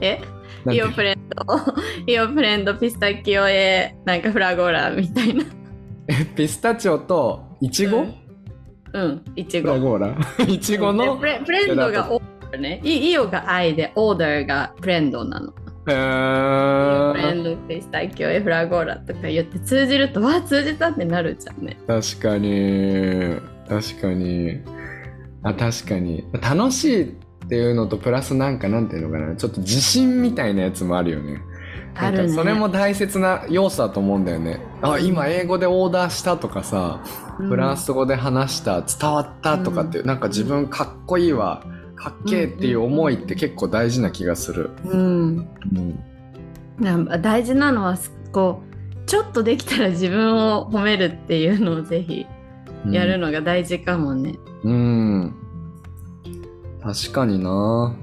[0.00, 0.20] え？
[0.64, 1.44] うなんてイオプレンド、
[2.06, 5.44] イオプレンド、ピスタキオエ、なんかフラゴーラみたいな。
[6.08, 8.06] えピスタチオとイチゴ、
[8.92, 9.72] うん、いちご。
[9.72, 9.98] フラゴー
[10.38, 10.44] ラ？
[10.46, 12.22] イチゴでのプレプレンドがオー
[12.52, 12.80] ダーね。
[12.84, 15.52] イイオが愛で、オーダーがプレンドなの。
[15.90, 21.76] へイオプレーンド、ピスタキオエ、フラゴーラとか言って通じると、わあ、通じたってなるじゃんね。
[21.86, 23.36] 確かに。
[23.68, 24.60] 確かに。
[25.42, 26.24] あ確かに。
[26.40, 27.06] 楽しいっ
[27.48, 29.36] ていうのとプラスなんかなんていうのかな。
[29.36, 31.40] ちょっと自信みたいなやつもあるよね。
[31.94, 32.28] あるね。
[32.28, 34.60] それも大切な要素だと思うんだよね。
[34.82, 37.02] あ今英語でオーダーしたとかさ
[37.38, 41.64] フランス語で話した伝わったとかって、なんか自分かっこいいわ
[41.98, 45.48] かっけえっていう思いって結構大事な気がする、うん。
[45.74, 46.04] うん
[47.22, 52.24] 大事なのはすこうちょっとできたら自分を褒めるっていうのをぜひ
[52.88, 54.38] やるのが大事かもね。
[54.62, 55.34] うん。
[56.80, 57.96] 確かにな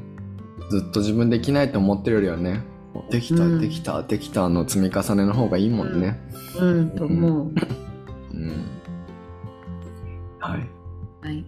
[0.70, 2.64] ずっと自分できないと思ってるよりはね、
[3.10, 6.20] できた、うんできた、できたの積み重ねの方がいいもんね。
[6.60, 7.54] うん、と思う。
[8.34, 8.66] うん。
[10.39, 10.70] はい。
[11.22, 11.46] はい。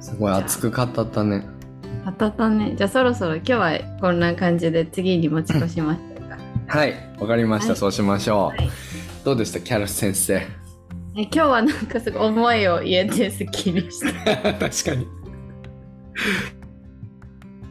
[0.00, 1.46] すごい熱く語ったね。
[2.08, 2.72] あたたね。
[2.74, 6.38] じゃあそろそろ今日はこんな感じで次に持ち越しましょうか。
[6.66, 6.94] はい。
[7.20, 8.56] わかりました、はいそうしましょう。
[8.62, 8.70] はい
[9.26, 9.60] どうでした？
[9.60, 10.34] キャロス先生。
[10.36, 10.46] え
[11.16, 14.36] 今日はなんかすごい思いを言えてすっきりした。
[14.54, 15.06] 確かに。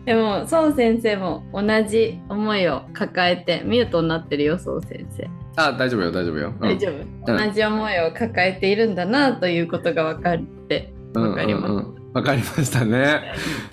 [0.06, 5.28] でも、そう先生も同じ思いを抱えてミュートになってるよ、そう先生。
[5.56, 6.54] あ、大丈夫よ、大丈夫よ。
[6.62, 6.90] うん大丈
[7.26, 11.72] 夫、同じ思いを抱えているんだなということが分かって分かります。
[11.72, 13.22] うんうんうんわかりましたね。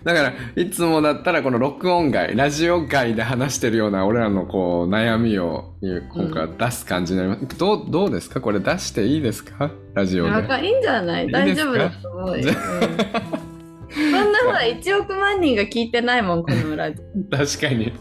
[0.05, 7.59] だから、いつもだったらこの録音外、ラジオ外で話してるような俺らのこう悩みを今回は出す感じになります。
[7.59, 8.41] どう、どうですか？
[8.41, 9.71] これ出していいですか？
[9.95, 10.31] ラジオで。
[10.31, 11.31] わかいいんじゃない？
[11.31, 12.53] 大丈夫だと思うよ。
[12.53, 17.93] そんなほら1億万人が聞いてないもんこのラジ 確かに。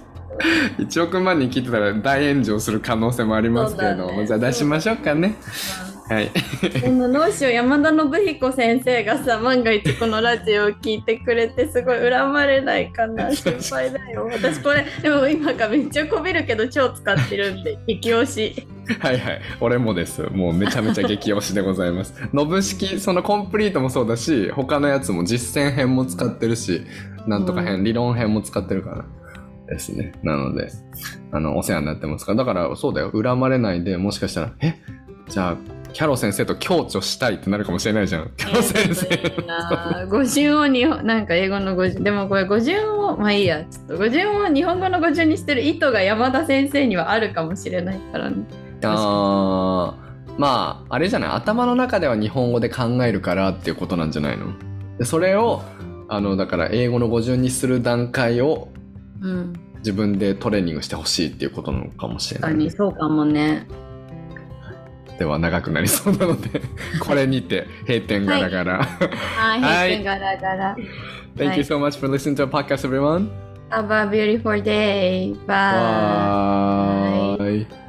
[0.80, 5.36] 1億万人聞いてたら大炎上する可能性もありますけれども、ねじゃあ出しましょうかね。
[6.14, 6.32] はい。
[6.64, 6.80] オ。
[6.80, 14.30] でもどうしよう山田信彦先生がさ万が一このラジオを聞いてくれてすごい恨まれないかな 心配だよ。
[14.32, 18.68] 私これでも今からめっちゃこびるけど超使ってるんで 激推し。
[19.00, 19.42] はいはい。
[19.62, 20.22] 俺もです。
[20.24, 22.14] もうめちゃめちゃ激推しでございます。
[22.34, 26.82] ノブ式、そのコンプリートもそうだし、他のやつも実践編も使ってるし、
[27.26, 29.06] なんとか編、理論編も使ってるから。
[29.68, 30.12] ですね。
[30.24, 30.68] なので、
[31.32, 32.40] あの、お世話になってますから。
[32.40, 33.12] だから、そうだよ。
[33.12, 34.76] 恨まれないで、もしかしたら、え？
[35.30, 35.58] じゃあ、
[35.94, 38.32] キャロ先生と共著したいってなるかもしれないじゃん。
[38.36, 40.06] キャロ先生。
[40.08, 48.44] 語順を日本なんか英語の語順でもこれ語順をまあいいやちょっと語順を日本語の語順にしてる意図が山田先生にはあるかもしれないからね。
[48.84, 51.30] あーまあ、あれじゃない？
[51.30, 54.48] 頭の中では日本語で考えるからっていうことなんじゃないの？
[54.98, 55.62] でそれを、
[56.10, 58.70] あの、だから英語の語順にする段階を
[59.22, 59.54] うん。
[59.84, 62.68] 自分でトレーニングしてほしいっていうことなのかもしれ確ない。
[62.70, 63.68] かにそうかもね。
[65.20, 66.62] では長くなりそうなので、
[67.00, 68.84] これにて閉店ガラガラ。
[68.84, 70.76] はい、はい閉店ガラガラ。
[71.36, 73.30] Thank you so much for listening to our podcast, everyone.
[73.70, 75.34] Have a beautiful day.
[75.48, 77.38] Bye.
[77.40, 77.83] Bye.